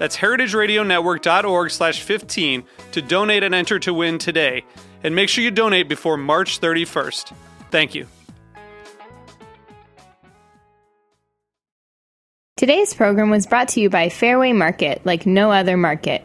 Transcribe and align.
That's 0.00 0.16
heritageradionetwork.org 0.16 1.70
slash 1.70 2.00
15 2.00 2.64
to 2.92 3.02
donate 3.02 3.42
and 3.42 3.54
enter 3.54 3.78
to 3.80 3.92
win 3.92 4.16
today. 4.16 4.64
And 5.04 5.14
make 5.14 5.28
sure 5.28 5.44
you 5.44 5.50
donate 5.50 5.90
before 5.90 6.16
March 6.16 6.58
31st. 6.58 7.34
Thank 7.70 7.94
you. 7.94 8.06
Today's 12.56 12.94
program 12.94 13.28
was 13.28 13.46
brought 13.46 13.68
to 13.68 13.80
you 13.80 13.90
by 13.90 14.08
Fairway 14.08 14.54
Market, 14.54 15.04
like 15.04 15.26
no 15.26 15.52
other 15.52 15.76
market, 15.76 16.24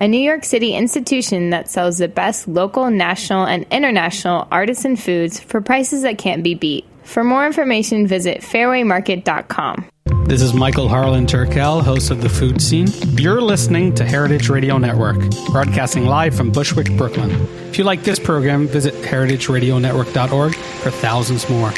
a 0.00 0.08
New 0.08 0.18
York 0.18 0.44
City 0.44 0.74
institution 0.74 1.50
that 1.50 1.70
sells 1.70 1.98
the 1.98 2.08
best 2.08 2.48
local, 2.48 2.90
national, 2.90 3.46
and 3.46 3.66
international 3.70 4.48
artisan 4.50 4.96
foods 4.96 5.38
for 5.38 5.60
prices 5.60 6.02
that 6.02 6.18
can't 6.18 6.42
be 6.42 6.56
beat. 6.56 6.86
For 7.04 7.22
more 7.22 7.46
information, 7.46 8.08
visit 8.08 8.40
fairwaymarket.com. 8.40 9.91
This 10.24 10.40
is 10.40 10.54
Michael 10.54 10.88
Harlan 10.88 11.26
Turkel, 11.26 11.82
host 11.82 12.10
of 12.10 12.22
The 12.22 12.28
Food 12.28 12.62
Scene. 12.62 12.86
You're 13.18 13.42
listening 13.42 13.92
to 13.96 14.04
Heritage 14.04 14.48
Radio 14.48 14.78
Network, 14.78 15.18
broadcasting 15.50 16.06
live 16.06 16.34
from 16.34 16.50
Bushwick, 16.50 16.96
Brooklyn. 16.96 17.30
If 17.68 17.76
you 17.76 17.84
like 17.84 18.02
this 18.02 18.18
program, 18.18 18.66
visit 18.66 18.94
heritageradionetwork.org 18.94 20.54
for 20.54 20.90
thousands 20.90 21.50
more. 21.50 21.72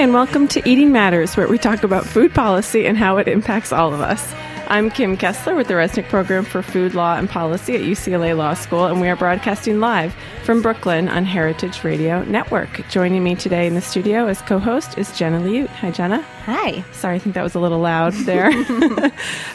Hi, 0.00 0.04
and 0.04 0.14
welcome 0.14 0.48
to 0.48 0.66
Eating 0.66 0.92
Matters, 0.92 1.36
where 1.36 1.46
we 1.46 1.58
talk 1.58 1.82
about 1.82 2.06
food 2.06 2.32
policy 2.32 2.86
and 2.86 2.96
how 2.96 3.18
it 3.18 3.28
impacts 3.28 3.70
all 3.70 3.92
of 3.92 4.00
us. 4.00 4.32
I'm 4.70 4.88
Kim 4.88 5.16
Kessler 5.16 5.56
with 5.56 5.66
the 5.66 5.74
Resnick 5.74 6.08
Program 6.08 6.44
for 6.44 6.62
Food 6.62 6.94
Law 6.94 7.16
and 7.16 7.28
Policy 7.28 7.74
at 7.74 7.80
UCLA 7.80 8.36
Law 8.36 8.54
School, 8.54 8.86
and 8.86 9.00
we 9.00 9.08
are 9.08 9.16
broadcasting 9.16 9.80
live 9.80 10.14
from 10.44 10.62
Brooklyn 10.62 11.08
on 11.08 11.24
Heritage 11.24 11.82
Radio 11.82 12.22
Network. 12.22 12.88
Joining 12.88 13.24
me 13.24 13.34
today 13.34 13.66
in 13.66 13.74
the 13.74 13.80
studio 13.80 14.28
as 14.28 14.40
co 14.42 14.60
host 14.60 14.96
is 14.96 15.10
Jenna 15.18 15.40
Liut. 15.40 15.66
Hi, 15.66 15.90
Jenna. 15.90 16.22
Hi. 16.44 16.84
Sorry, 16.92 17.16
I 17.16 17.18
think 17.18 17.34
that 17.34 17.42
was 17.42 17.56
a 17.56 17.58
little 17.58 17.80
loud 17.80 18.12
there. 18.12 18.52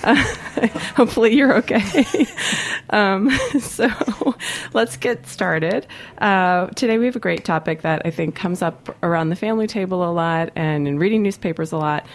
uh, 0.04 0.16
hopefully, 0.98 1.34
you're 1.34 1.56
okay. 1.60 2.06
um, 2.90 3.32
so, 3.62 3.88
let's 4.74 4.98
get 4.98 5.26
started. 5.28 5.88
Uh, 6.18 6.68
today, 6.76 6.98
we 6.98 7.06
have 7.06 7.16
a 7.16 7.22
great 7.22 7.46
topic 7.46 7.84
that 7.84 8.02
I 8.04 8.12
think 8.12 8.36
comes 8.36 8.62
up 8.62 8.94
around 9.02 9.30
the 9.30 9.38
family 9.38 9.68
table 9.68 10.04
a 10.04 10.12
lot 10.12 10.52
and 10.58 10.90
in 10.90 11.00
reading 11.00 11.24
newspapers 11.24 11.72
a 11.72 11.78
lot 11.78 12.06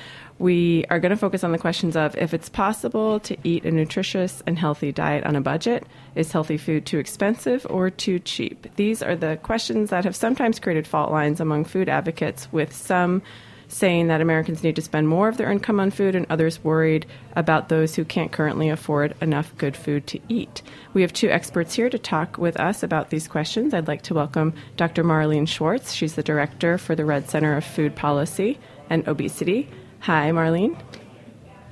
we 0.41 0.87
are 0.89 0.99
going 0.99 1.11
to 1.11 1.19
focus 1.19 1.45
on 1.45 1.53
the 1.53 1.59
questions 1.59 1.97
of 1.97 2.17
if 2.17 2.33
it's 2.33 2.49
possible 2.49 3.21
to 3.21 3.37
eat 3.45 3.67
a 3.67 3.71
nutritious 3.71 4.43
and 4.47 4.59
healthy 4.59 4.91
diet 4.91 5.25
on 5.27 5.37
a 5.37 5.41
budget, 5.41 5.87
is 6.15 6.33
healthy 6.33 6.57
food 6.57 6.87
too 6.87 6.99
expensive 6.99 7.67
or 7.69 7.91
too 7.91 8.19
cheap? 8.19 8.67
These 8.77 9.03
are 9.03 9.15
the 9.15 9.39
questions 9.43 9.91
that 9.91 10.05
have 10.05 10.17
sometimes 10.17 10.59
created 10.59 10.87
fault 10.87 11.13
lines 11.13 11.41
among 11.41 11.67
food 11.67 11.91
advocates, 11.91 12.51
with 12.53 12.75
some 12.75 13.23
saying 13.69 14.09
that 14.09 14.23
Americans 14.23 14.65
need 14.65 14.77
to 14.77 14.83
spend 14.83 15.09
more 15.09 15.29
of 15.29 15.37
their 15.37 15.53
income 15.53 15.79
on 15.79 15.91
food 15.91 16.15
and 16.15 16.27
others 16.31 16.65
worried 16.65 17.05
about 17.37 17.69
those 17.69 17.95
who 17.95 18.05
can't 18.05 18.33
currently 18.33 18.71
afford 18.71 19.15
enough 19.21 19.55
good 19.59 19.77
food 19.77 20.07
to 20.07 20.19
eat. 20.31 20.63
We 20.95 21.03
have 21.03 21.13
two 21.13 21.29
experts 21.29 21.75
here 21.75 21.91
to 21.91 21.99
talk 21.99 22.39
with 22.39 22.59
us 22.59 22.83
about 22.83 23.11
these 23.11 23.29
questions. 23.29 23.75
I'd 23.75 23.89
like 23.89 24.03
to 24.03 24.15
welcome 24.15 24.55
Dr. 24.79 25.05
Marlene 25.05 25.47
Schwartz. 25.47 25.93
She's 25.93 26.15
the 26.15 26.23
director 26.23 26.79
for 26.79 26.97
the 26.97 27.05
Rudd 27.05 27.29
Center 27.29 27.59
of 27.59 27.65
Food 27.65 27.95
Policy 27.95 28.59
and 28.89 29.07
Obesity. 29.07 29.69
Hi, 30.01 30.31
Marlene. 30.31 30.81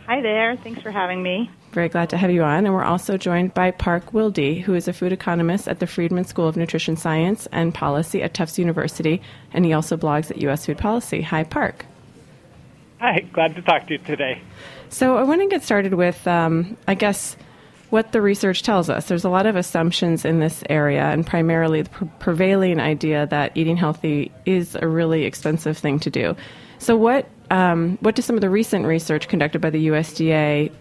Hi 0.06 0.20
there. 0.20 0.56
Thanks 0.56 0.82
for 0.82 0.90
having 0.90 1.22
me. 1.22 1.50
Very 1.72 1.88
glad 1.88 2.10
to 2.10 2.16
have 2.16 2.30
you 2.30 2.42
on. 2.42 2.64
And 2.64 2.74
we're 2.74 2.84
also 2.84 3.16
joined 3.16 3.54
by 3.54 3.70
Parke 3.70 4.12
Wilde, 4.12 4.38
who 4.38 4.74
is 4.74 4.88
a 4.88 4.92
food 4.92 5.12
economist 5.12 5.68
at 5.68 5.80
the 5.80 5.86
Friedman 5.86 6.24
School 6.24 6.48
of 6.48 6.56
Nutrition 6.56 6.96
Science 6.96 7.46
and 7.52 7.74
Policy 7.74 8.22
at 8.22 8.34
Tufts 8.34 8.58
University, 8.58 9.20
and 9.52 9.64
he 9.64 9.72
also 9.72 9.96
blogs 9.96 10.30
at 10.30 10.38
U.S. 10.38 10.66
Food 10.66 10.78
Policy. 10.78 11.22
Hi, 11.22 11.44
Parke. 11.44 11.86
Hi, 13.00 13.20
glad 13.32 13.54
to 13.56 13.62
talk 13.62 13.86
to 13.86 13.94
you 13.94 13.98
today. 13.98 14.42
So 14.88 15.16
I 15.16 15.22
want 15.22 15.40
to 15.40 15.46
get 15.46 15.62
started 15.62 15.94
with, 15.94 16.26
um, 16.26 16.76
I 16.86 16.94
guess, 16.94 17.36
what 17.90 18.12
the 18.12 18.20
research 18.20 18.62
tells 18.62 18.90
us. 18.90 19.06
There's 19.06 19.24
a 19.24 19.30
lot 19.30 19.46
of 19.46 19.56
assumptions 19.56 20.24
in 20.24 20.40
this 20.40 20.62
area, 20.68 21.04
and 21.04 21.26
primarily 21.26 21.82
the 21.82 21.90
prevailing 22.18 22.80
idea 22.80 23.26
that 23.26 23.56
eating 23.56 23.76
healthy 23.76 24.32
is 24.46 24.74
a 24.74 24.86
really 24.86 25.24
expensive 25.24 25.78
thing 25.78 25.98
to 26.00 26.10
do. 26.10 26.36
So, 26.78 26.96
what 26.96 27.28
um, 27.50 27.98
what 28.00 28.14
does 28.14 28.24
some 28.24 28.36
of 28.36 28.40
the 28.40 28.50
recent 28.50 28.86
research 28.86 29.28
conducted 29.28 29.60
by 29.60 29.70
the 29.70 29.88
USDA 29.88 30.72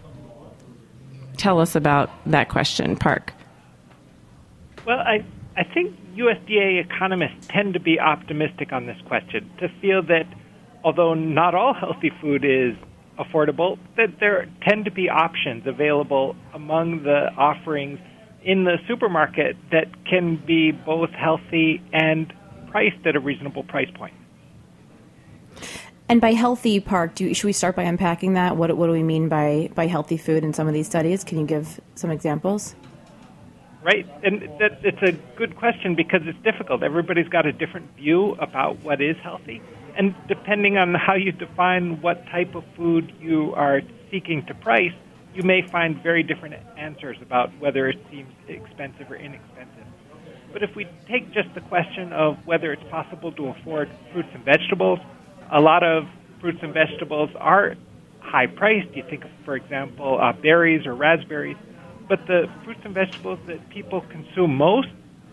tell 1.36 1.60
us 1.60 1.74
about 1.74 2.10
that 2.26 2.48
question, 2.48 2.96
Parke? 2.96 3.32
Well, 4.86 4.98
I, 4.98 5.24
I 5.56 5.64
think 5.64 5.96
USDA 6.16 6.84
economists 6.84 7.46
tend 7.48 7.74
to 7.74 7.80
be 7.80 8.00
optimistic 8.00 8.72
on 8.72 8.86
this 8.86 8.96
question, 9.06 9.50
to 9.60 9.68
feel 9.80 10.02
that 10.04 10.26
although 10.84 11.14
not 11.14 11.54
all 11.54 11.74
healthy 11.74 12.10
food 12.20 12.44
is 12.44 12.74
affordable, 13.18 13.78
that 13.96 14.20
there 14.20 14.46
tend 14.62 14.84
to 14.84 14.90
be 14.90 15.08
options 15.08 15.66
available 15.66 16.36
among 16.54 17.02
the 17.02 17.30
offerings 17.36 17.98
in 18.42 18.64
the 18.64 18.76
supermarket 18.86 19.56
that 19.72 19.86
can 20.06 20.42
be 20.46 20.70
both 20.72 21.10
healthy 21.10 21.82
and 21.92 22.32
priced 22.70 23.04
at 23.06 23.16
a 23.16 23.20
reasonable 23.20 23.64
price 23.64 23.90
point. 23.96 24.14
And 26.08 26.22
by 26.22 26.32
healthy 26.32 26.80
Parke, 26.80 27.14
do, 27.14 27.34
should 27.34 27.46
we 27.46 27.52
start 27.52 27.76
by 27.76 27.82
unpacking 27.82 28.32
that? 28.32 28.56
What, 28.56 28.74
what 28.76 28.86
do 28.86 28.92
we 28.92 29.02
mean 29.02 29.28
by, 29.28 29.68
by 29.74 29.86
healthy 29.86 30.16
food 30.16 30.42
in 30.42 30.54
some 30.54 30.66
of 30.66 30.72
these 30.72 30.86
studies? 30.86 31.22
Can 31.22 31.38
you 31.38 31.46
give 31.46 31.80
some 31.96 32.10
examples? 32.10 32.74
Right, 33.82 34.06
and 34.24 34.42
that, 34.58 34.80
it's 34.82 35.02
a 35.02 35.12
good 35.36 35.56
question 35.56 35.94
because 35.94 36.22
it's 36.24 36.38
difficult. 36.42 36.82
Everybody's 36.82 37.28
got 37.28 37.46
a 37.46 37.52
different 37.52 37.94
view 37.94 38.32
about 38.40 38.82
what 38.82 39.00
is 39.00 39.16
healthy, 39.22 39.62
and 39.96 40.14
depending 40.26 40.76
on 40.76 40.94
how 40.94 41.14
you 41.14 41.30
define 41.30 42.00
what 42.02 42.26
type 42.26 42.54
of 42.54 42.64
food 42.76 43.12
you 43.20 43.54
are 43.54 43.82
seeking 44.10 44.44
to 44.46 44.54
price, 44.54 44.92
you 45.32 45.42
may 45.42 45.62
find 45.62 46.02
very 46.02 46.22
different 46.22 46.56
answers 46.76 47.16
about 47.22 47.50
whether 47.60 47.88
it 47.88 47.98
seems 48.10 48.32
expensive 48.48 49.10
or 49.10 49.16
inexpensive. 49.16 49.86
But 50.52 50.62
if 50.62 50.74
we 50.74 50.86
take 51.06 51.32
just 51.32 51.54
the 51.54 51.60
question 51.60 52.12
of 52.12 52.36
whether 52.46 52.72
it's 52.72 52.84
possible 52.90 53.30
to 53.32 53.48
afford 53.48 53.88
fruits 54.12 54.30
and 54.34 54.44
vegetables, 54.44 54.98
a 55.52 55.60
lot 55.60 55.82
of 55.82 56.04
fruits 56.40 56.58
and 56.62 56.72
vegetables 56.72 57.30
are 57.38 57.74
high 58.20 58.46
priced. 58.46 58.94
You 58.94 59.02
think 59.08 59.24
for 59.44 59.56
example, 59.56 60.18
uh, 60.20 60.32
berries 60.40 60.86
or 60.86 60.94
raspberries. 60.94 61.56
But 62.08 62.20
the 62.26 62.44
fruits 62.64 62.80
and 62.84 62.94
vegetables 62.94 63.38
that 63.46 63.68
people 63.70 64.02
consume 64.10 64.54
most, 64.54 64.88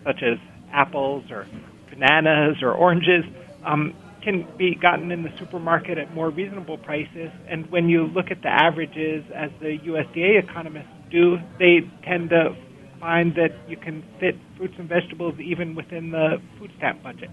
such 0.05 0.21
as 0.23 0.37
apples 0.73 1.23
or 1.31 1.47
bananas 1.89 2.57
or 2.61 2.73
oranges, 2.73 3.23
um, 3.65 3.93
can 4.23 4.47
be 4.57 4.75
gotten 4.75 5.11
in 5.11 5.23
the 5.23 5.29
supermarket 5.39 5.97
at 5.97 6.13
more 6.13 6.29
reasonable 6.29 6.77
prices. 6.77 7.29
And 7.49 7.69
when 7.71 7.87
you 7.89 8.07
look 8.07 8.27
at 8.31 8.41
the 8.41 8.49
averages, 8.49 9.23
as 9.35 9.51
the 9.61 9.77
USDA 9.85 10.43
economists 10.43 10.87
do, 11.11 11.37
they 11.59 11.79
tend 12.03 12.31
to 12.31 12.55
find 12.99 13.35
that 13.35 13.51
you 13.69 13.77
can 13.77 14.03
fit 14.19 14.35
fruits 14.57 14.73
and 14.79 14.89
vegetables 14.89 15.35
even 15.39 15.75
within 15.75 16.11
the 16.11 16.37
food 16.57 16.71
stamp 16.77 17.03
budget. 17.03 17.29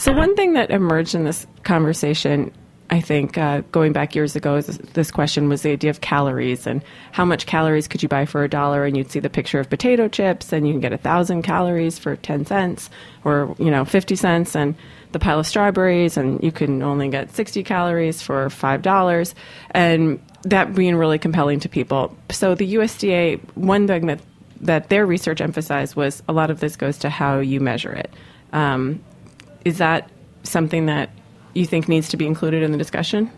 So, 0.00 0.12
one 0.12 0.34
thing 0.34 0.54
that 0.54 0.70
emerged 0.70 1.14
in 1.14 1.24
this 1.24 1.46
conversation 1.62 2.52
I 2.88 3.02
think 3.02 3.36
uh, 3.36 3.60
going 3.70 3.92
back 3.92 4.14
years 4.14 4.34
ago, 4.34 4.62
this 4.62 5.10
question 5.10 5.50
was 5.50 5.60
the 5.60 5.72
idea 5.72 5.90
of 5.90 6.00
calories 6.00 6.66
and 6.66 6.82
how 7.12 7.26
much 7.26 7.44
calories 7.44 7.86
could 7.86 8.02
you 8.02 8.08
buy 8.08 8.24
for 8.24 8.42
a 8.42 8.48
dollar, 8.48 8.86
and 8.86 8.96
you'd 8.96 9.10
see 9.10 9.20
the 9.20 9.28
picture 9.28 9.60
of 9.60 9.68
potato 9.68 10.08
chips, 10.08 10.54
and 10.54 10.66
you 10.66 10.72
can 10.72 10.80
get 10.80 10.94
a 10.94 10.96
thousand 10.96 11.42
calories 11.42 11.98
for 11.98 12.16
ten 12.16 12.46
cents, 12.46 12.88
or 13.24 13.54
you 13.58 13.70
know 13.70 13.84
fifty 13.84 14.16
cents, 14.16 14.56
and 14.56 14.74
the 15.12 15.18
pile 15.18 15.38
of 15.38 15.46
strawberries, 15.46 16.16
and 16.16 16.42
you 16.42 16.50
can 16.50 16.82
only 16.82 17.10
get 17.10 17.30
sixty 17.30 17.62
calories 17.62 18.22
for 18.22 18.48
five 18.48 18.80
dollars, 18.80 19.34
and 19.72 20.18
that 20.44 20.74
being 20.74 20.96
really 20.96 21.18
compelling 21.18 21.60
to 21.60 21.68
people. 21.68 22.16
So 22.30 22.54
the 22.54 22.74
USDA, 22.74 23.38
one 23.54 23.86
thing 23.86 24.06
that 24.06 24.20
that 24.62 24.88
their 24.88 25.04
research 25.04 25.42
emphasized 25.42 25.94
was 25.94 26.22
a 26.26 26.32
lot 26.32 26.50
of 26.50 26.60
this 26.60 26.74
goes 26.74 26.96
to 26.98 27.10
how 27.10 27.38
you 27.38 27.60
measure 27.60 27.92
it. 27.92 28.10
Um, 28.54 29.04
is 29.64 29.78
that 29.78 30.10
something 30.42 30.86
that 30.86 31.10
you 31.54 31.66
think 31.66 31.88
needs 31.88 32.08
to 32.10 32.16
be 32.16 32.26
included 32.26 32.62
in 32.62 32.72
the 32.72 32.78
discussion? 32.78 33.30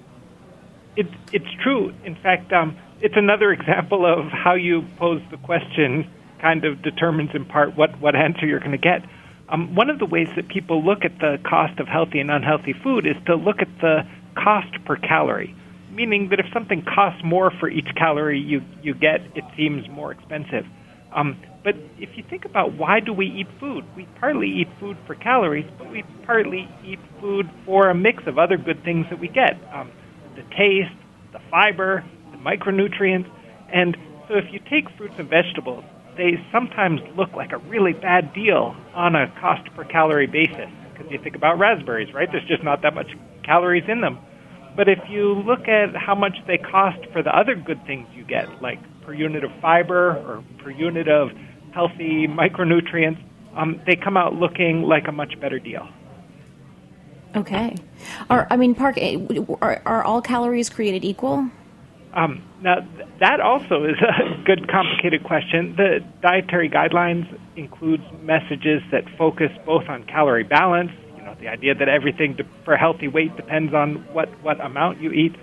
It, 0.96 1.06
it's 1.32 1.50
true. 1.62 1.92
In 2.04 2.14
fact, 2.16 2.52
um, 2.52 2.76
it's 3.00 3.16
another 3.16 3.52
example 3.58 4.06
of 4.06 4.30
how 4.30 4.54
you 4.54 4.84
pose 4.98 5.22
the 5.30 5.38
question 5.38 6.10
kind 6.40 6.64
of 6.64 6.82
determines 6.82 7.30
in 7.34 7.44
part 7.44 7.76
what, 7.76 7.98
what 8.00 8.16
answer 8.16 8.46
you're 8.46 8.58
going 8.58 8.72
to 8.72 8.78
get. 8.78 9.04
Um, 9.48 9.74
one 9.74 9.90
of 9.90 9.98
the 9.98 10.06
ways 10.06 10.28
that 10.36 10.48
people 10.48 10.82
look 10.84 11.04
at 11.04 11.18
the 11.18 11.38
cost 11.44 11.78
of 11.78 11.86
healthy 11.86 12.20
and 12.20 12.30
unhealthy 12.30 12.72
food 12.72 13.06
is 13.06 13.16
to 13.26 13.36
look 13.36 13.60
at 13.60 13.68
the 13.80 14.06
cost 14.34 14.72
per 14.84 14.96
calorie, 14.96 15.54
meaning 15.90 16.30
that 16.30 16.40
if 16.40 16.46
something 16.52 16.82
costs 16.82 17.22
more 17.22 17.50
for 17.50 17.68
each 17.68 17.88
calorie 17.96 18.40
you, 18.40 18.62
you 18.82 18.94
get, 18.94 19.20
it 19.36 19.44
seems 19.56 19.88
more 19.90 20.10
expensive. 20.10 20.66
Um, 21.12 21.36
but 21.64 21.74
if 21.98 22.10
you 22.16 22.24
think 22.28 22.44
about 22.44 22.76
why 22.76 22.98
do 22.98 23.12
we 23.12 23.26
eat 23.26 23.46
food, 23.60 23.84
we 23.96 24.08
partly 24.18 24.48
eat 24.48 24.68
food 24.80 24.96
for 25.06 25.14
calories, 25.14 25.66
but 25.78 25.90
we 25.90 26.02
partly 26.26 26.68
eat 26.84 26.98
food 27.20 27.48
for 27.64 27.88
a 27.88 27.94
mix 27.94 28.24
of 28.26 28.38
other 28.38 28.56
good 28.56 28.82
things 28.84 29.06
that 29.10 29.20
we 29.20 29.28
get 29.28 29.54
um, 29.72 29.90
the 30.34 30.42
taste, 30.56 30.94
the 31.32 31.38
fiber, 31.50 32.04
the 32.32 32.38
micronutrients. 32.38 33.30
And 33.72 33.96
so 34.28 34.34
if 34.34 34.44
you 34.50 34.58
take 34.70 34.90
fruits 34.96 35.14
and 35.18 35.28
vegetables, 35.30 35.84
they 36.16 36.32
sometimes 36.50 37.00
look 37.16 37.30
like 37.34 37.52
a 37.52 37.58
really 37.58 37.92
bad 37.92 38.34
deal 38.34 38.74
on 38.94 39.14
a 39.14 39.32
cost 39.40 39.62
per 39.76 39.84
calorie 39.84 40.26
basis. 40.26 40.68
Because 40.92 41.10
you 41.10 41.18
think 41.22 41.36
about 41.36 41.58
raspberries, 41.58 42.12
right? 42.12 42.28
There's 42.30 42.46
just 42.48 42.64
not 42.64 42.82
that 42.82 42.94
much 42.94 43.08
calories 43.44 43.84
in 43.88 44.00
them. 44.00 44.18
But 44.76 44.88
if 44.88 44.98
you 45.08 45.34
look 45.46 45.68
at 45.68 45.94
how 45.94 46.14
much 46.14 46.36
they 46.46 46.58
cost 46.58 46.98
for 47.12 47.22
the 47.22 47.30
other 47.30 47.54
good 47.54 47.84
things 47.86 48.08
you 48.14 48.24
get, 48.24 48.46
like 48.60 48.78
per 49.02 49.12
unit 49.12 49.44
of 49.44 49.50
fiber 49.60 50.16
or 50.16 50.44
per 50.62 50.70
unit 50.70 51.08
of 51.08 51.28
healthy 51.72 52.26
micronutrients, 52.26 53.22
um, 53.56 53.80
they 53.86 53.96
come 53.96 54.16
out 54.16 54.34
looking 54.34 54.82
like 54.82 55.08
a 55.08 55.12
much 55.12 55.38
better 55.40 55.58
deal. 55.58 55.88
Okay. 57.34 57.74
Are, 58.28 58.46
I 58.50 58.56
mean, 58.56 58.74
Parke, 58.74 58.98
eh, 58.98 59.16
are, 59.62 59.82
are 59.86 60.04
all 60.04 60.20
calories 60.20 60.68
created 60.68 61.04
equal? 61.04 61.48
Um, 62.12 62.42
now, 62.60 62.80
th- 62.80 63.08
that 63.20 63.40
also 63.40 63.84
is 63.84 63.96
a 64.02 64.42
good, 64.44 64.68
complicated 64.68 65.24
question. 65.24 65.74
The 65.76 66.04
dietary 66.20 66.68
guidelines 66.68 67.26
includes 67.56 68.02
messages 68.20 68.82
that 68.90 69.04
focus 69.16 69.50
both 69.64 69.88
on 69.88 70.04
calorie 70.04 70.44
balance, 70.44 70.90
you 71.16 71.22
know, 71.22 71.34
the 71.40 71.48
idea 71.48 71.74
that 71.74 71.88
everything 71.88 72.36
to, 72.36 72.44
for 72.64 72.76
healthy 72.76 73.08
weight 73.08 73.34
depends 73.36 73.72
on 73.72 73.96
what, 74.12 74.28
what 74.42 74.60
amount 74.60 75.00
you 75.00 75.10
eat, 75.10 75.34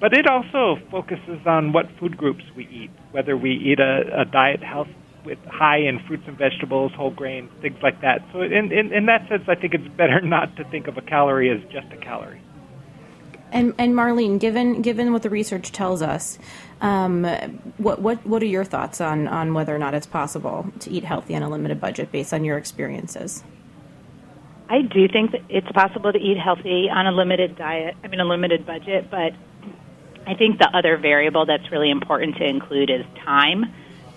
but 0.00 0.12
it 0.12 0.26
also 0.26 0.80
focuses 0.90 1.40
on 1.46 1.72
what 1.72 1.86
food 2.00 2.16
groups 2.16 2.42
we 2.56 2.66
eat, 2.66 2.90
whether 3.12 3.36
we 3.36 3.52
eat 3.52 3.78
a, 3.78 4.22
a 4.22 4.24
diet 4.24 4.62
health 4.62 4.88
with 5.28 5.38
high 5.44 5.78
in 5.78 6.00
fruits 6.06 6.24
and 6.26 6.36
vegetables, 6.36 6.90
whole 6.92 7.10
grains, 7.10 7.50
things 7.60 7.76
like 7.82 8.00
that. 8.00 8.24
So 8.32 8.40
in, 8.40 8.72
in, 8.72 8.92
in 8.92 9.06
that 9.06 9.28
sense, 9.28 9.44
I 9.46 9.54
think 9.54 9.74
it's 9.74 9.86
better 9.88 10.20
not 10.22 10.56
to 10.56 10.64
think 10.64 10.88
of 10.88 10.96
a 10.96 11.02
calorie 11.02 11.50
as 11.50 11.60
just 11.70 11.92
a 11.92 11.96
calorie. 11.98 12.40
And, 13.52 13.74
and 13.78 13.94
Marlene, 13.94 14.38
given 14.38 14.82
given 14.82 15.12
what 15.12 15.22
the 15.22 15.30
research 15.30 15.72
tells 15.72 16.02
us, 16.02 16.38
um, 16.82 17.24
what 17.78 18.00
what 18.00 18.26
what 18.26 18.42
are 18.42 18.46
your 18.46 18.64
thoughts 18.64 19.00
on 19.00 19.26
on 19.26 19.54
whether 19.54 19.74
or 19.74 19.78
not 19.78 19.94
it's 19.94 20.06
possible 20.06 20.70
to 20.80 20.90
eat 20.90 21.04
healthy 21.04 21.34
on 21.34 21.42
a 21.42 21.48
limited 21.48 21.80
budget 21.80 22.12
based 22.12 22.34
on 22.34 22.44
your 22.44 22.58
experiences? 22.58 23.42
I 24.68 24.82
do 24.82 25.08
think 25.08 25.32
that 25.32 25.40
it's 25.48 25.70
possible 25.72 26.12
to 26.12 26.18
eat 26.18 26.36
healthy 26.36 26.90
on 26.90 27.06
a 27.06 27.12
limited 27.12 27.56
diet. 27.56 27.96
I 28.04 28.08
mean, 28.08 28.20
a 28.20 28.26
limited 28.26 28.66
budget, 28.66 29.10
but 29.10 29.32
I 30.26 30.34
think 30.34 30.58
the 30.58 30.68
other 30.74 30.98
variable 30.98 31.46
that's 31.46 31.72
really 31.72 31.90
important 31.90 32.36
to 32.36 32.44
include 32.44 32.90
is 32.90 33.06
time 33.24 33.64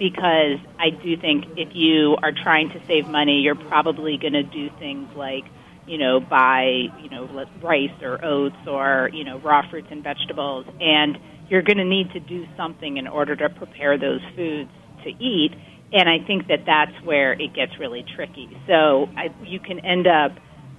because 0.02 0.58
I 0.80 0.90
do 0.90 1.16
think 1.16 1.46
if 1.58 1.76
you 1.76 2.18
are 2.24 2.32
trying 2.32 2.70
to 2.70 2.82
save 2.88 3.06
money, 3.06 3.42
you're 3.42 3.54
probably 3.54 4.18
going 4.18 4.34
to 4.34 4.42
do 4.42 4.72
things 4.80 5.08
like, 5.16 5.44
you 5.86 6.00
know, 6.00 6.20
buy, 6.20 6.90
you 7.00 7.10
know, 7.12 7.30
rice 7.62 7.94
or 8.02 8.18
oats 8.26 8.58
or, 8.66 9.12
you 9.14 9.24
know, 9.24 9.38
raw 9.42 9.62
fruits 9.70 9.90
and 9.92 10.04
vegetables. 10.04 10.66
And 10.80 11.20
you're 11.50 11.62
going 11.62 11.78
to 11.78 11.86
need 11.86 12.10
to 12.14 12.20
do 12.20 12.48
something 12.58 12.98
in 12.98 13.08
order 13.08 13.36
to 13.36 13.50
prepare 13.50 14.00
those 14.00 14.22
foods 14.36 14.72
to 15.04 15.10
eat. 15.10 15.52
And 15.94 16.10
I 16.10 16.26
think 16.26 16.48
that 16.48 16.66
that's 16.66 17.06
where 17.06 17.34
it 17.34 17.54
gets 17.54 17.78
really 17.80 18.04
tricky. 18.16 18.50
So 18.66 19.06
I, 19.16 19.28
you 19.46 19.60
can 19.60 19.86
end 19.86 20.08
up 20.08 20.32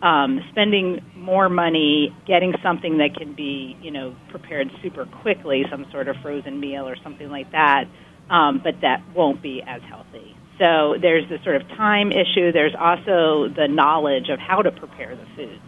um, 0.02 0.40
spending 0.50 0.98
more 1.14 1.48
money 1.48 2.12
getting 2.26 2.54
something 2.60 2.98
that 2.98 3.14
can 3.16 3.36
be, 3.36 3.76
you 3.80 3.92
know, 3.92 4.16
prepared 4.30 4.66
super 4.82 5.06
quickly, 5.06 5.62
some 5.70 5.86
sort 5.92 6.08
of 6.08 6.16
frozen 6.22 6.58
meal 6.58 6.88
or 6.88 6.96
something 7.04 7.28
like 7.28 7.52
that, 7.52 7.84
um, 8.32 8.60
but 8.64 8.80
that 8.80 9.02
won't 9.14 9.42
be 9.42 9.62
as 9.64 9.82
healthy. 9.82 10.34
So 10.58 10.96
there's 11.00 11.28
the 11.28 11.38
sort 11.44 11.56
of 11.56 11.68
time 11.76 12.12
issue. 12.12 12.52
There's 12.52 12.74
also 12.78 13.48
the 13.54 13.68
knowledge 13.68 14.28
of 14.30 14.38
how 14.38 14.62
to 14.62 14.72
prepare 14.72 15.14
the 15.14 15.26
foods 15.36 15.62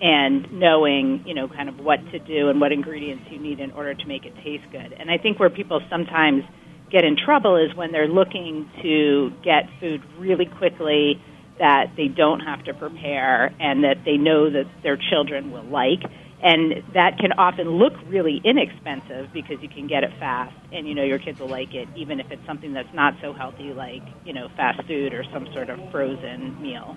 and 0.00 0.52
knowing, 0.52 1.22
you 1.26 1.34
know, 1.34 1.48
kind 1.48 1.68
of 1.68 1.78
what 1.78 1.98
to 2.10 2.18
do 2.18 2.48
and 2.48 2.60
what 2.60 2.72
ingredients 2.72 3.24
you 3.30 3.38
need 3.38 3.60
in 3.60 3.70
order 3.70 3.94
to 3.94 4.06
make 4.06 4.26
it 4.26 4.34
taste 4.44 4.64
good. 4.72 4.92
And 4.98 5.10
I 5.10 5.16
think 5.16 5.38
where 5.38 5.50
people 5.50 5.80
sometimes 5.88 6.42
get 6.90 7.04
in 7.04 7.16
trouble 7.16 7.56
is 7.56 7.74
when 7.76 7.92
they're 7.92 8.08
looking 8.08 8.68
to 8.82 9.32
get 9.44 9.64
food 9.80 10.02
really 10.18 10.46
quickly 10.46 11.22
that 11.58 11.92
they 11.96 12.08
don't 12.08 12.40
have 12.40 12.64
to 12.64 12.74
prepare 12.74 13.54
and 13.60 13.84
that 13.84 13.98
they 14.04 14.16
know 14.16 14.50
that 14.50 14.66
their 14.82 14.98
children 15.10 15.52
will 15.52 15.64
like. 15.64 16.02
And 16.42 16.82
that 16.92 17.18
can 17.18 17.32
often 17.32 17.70
look 17.70 17.92
really 18.08 18.40
inexpensive 18.44 19.32
because 19.32 19.62
you 19.62 19.68
can 19.68 19.86
get 19.86 20.02
it 20.02 20.10
fast 20.18 20.54
and 20.72 20.88
you 20.88 20.94
know 20.94 21.04
your 21.04 21.20
kids 21.20 21.38
will 21.38 21.48
like 21.48 21.72
it, 21.72 21.88
even 21.94 22.18
if 22.18 22.30
it's 22.32 22.44
something 22.46 22.72
that's 22.72 22.92
not 22.92 23.14
so 23.20 23.32
healthy, 23.32 23.72
like, 23.72 24.02
you 24.24 24.32
know, 24.32 24.48
fast 24.56 24.82
food 24.88 25.14
or 25.14 25.22
some 25.32 25.46
sort 25.52 25.70
of 25.70 25.78
frozen 25.92 26.60
meal. 26.60 26.96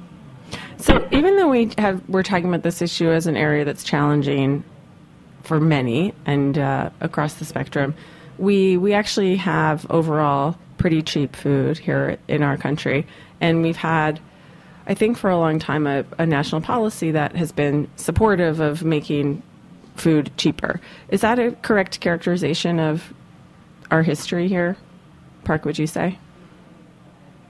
So 0.78 1.08
even 1.12 1.38
though 1.38 1.50
we 1.50 1.72
have 1.78 2.08
we're 2.10 2.24
talking 2.24 2.48
about 2.48 2.64
this 2.64 2.82
issue 2.82 3.12
as 3.12 3.28
an 3.28 3.38
area 3.38 3.66
that's 3.66 3.84
challenging 3.84 4.64
for 5.44 5.60
many 5.60 6.14
and 6.26 6.58
uh, 6.58 6.90
across 7.02 7.36
the 7.36 7.46
spectrum, 7.46 7.94
we 8.38 8.78
we 8.78 8.94
actually 8.94 9.36
have 9.36 9.86
overall 9.92 10.58
pretty 10.78 11.02
cheap 11.02 11.36
food 11.36 11.78
here 11.78 12.18
in 12.28 12.44
our 12.44 12.58
country, 12.58 13.06
and 13.42 13.62
we've 13.62 13.78
had 13.78 14.20
I 14.88 14.94
think 14.94 15.18
for 15.18 15.30
a 15.30 15.38
long 15.38 15.60
time 15.60 15.88
a, 15.88 16.06
a 16.18 16.26
national 16.26 16.62
policy 16.62 17.12
that 17.12 17.36
has 17.36 17.52
been 17.52 17.90
supportive 17.96 18.60
of 18.60 18.84
making 18.84 19.42
food 19.96 20.32
cheaper. 20.38 20.80
Is 21.10 21.22
that 21.22 21.40
a 21.40 21.52
correct 21.62 22.00
characterization 22.00 22.80
of 22.80 23.14
our 23.92 24.04
history 24.04 24.48
here? 24.48 24.78
Parke, 25.44 25.66
would 25.66 25.80
you 25.80 25.88
say? 25.88 26.20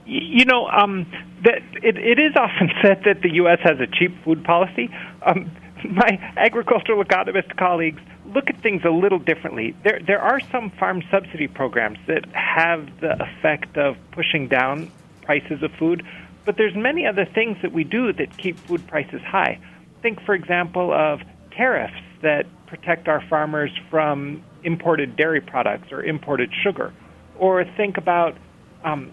You 0.06 0.44
know, 0.44 0.68
um, 0.68 1.06
that 1.44 1.62
it, 1.82 1.96
it 1.96 2.18
is 2.18 2.36
often 2.36 2.70
said 2.82 3.02
that 3.04 3.22
the 3.22 3.34
U.S. 3.34 3.58
has 3.62 3.80
a 3.80 3.86
cheap 3.86 4.12
food 4.24 4.44
policy. 4.44 4.88
Um, 5.22 5.50
my 5.90 6.18
agricultural 6.36 7.00
economist 7.00 7.56
colleagues 7.56 8.00
look 8.26 8.48
at 8.50 8.60
things 8.62 8.82
a 8.84 8.90
little 8.90 9.18
differently. 9.18 9.74
There, 9.84 10.00
there 10.06 10.20
are 10.20 10.40
some 10.52 10.70
farm 10.70 11.02
subsidy 11.10 11.48
programs 11.48 11.98
that 12.06 12.26
have 12.32 13.00
the 13.00 13.22
effect 13.22 13.76
of 13.76 13.96
pushing 14.12 14.48
down 14.48 14.90
prices 15.22 15.62
of 15.62 15.72
food, 15.72 16.04
but 16.46 16.56
there's 16.56 16.74
many 16.74 17.06
other 17.06 17.26
things 17.26 17.58
that 17.60 17.72
we 17.72 17.84
do 17.84 18.12
that 18.14 18.38
keep 18.38 18.56
food 18.60 18.86
prices 18.86 19.20
high. 19.20 19.60
Think, 20.00 20.22
for 20.22 20.34
example, 20.34 20.94
of 20.94 21.20
tariffs 21.50 21.92
that 22.22 22.46
protect 22.66 23.08
our 23.08 23.20
farmers 23.28 23.70
from 23.90 24.42
imported 24.62 25.16
dairy 25.16 25.40
products 25.40 25.92
or 25.92 26.02
imported 26.02 26.50
sugar. 26.62 26.94
Or 27.36 27.64
think 27.76 27.98
about 27.98 28.36
um, 28.84 29.10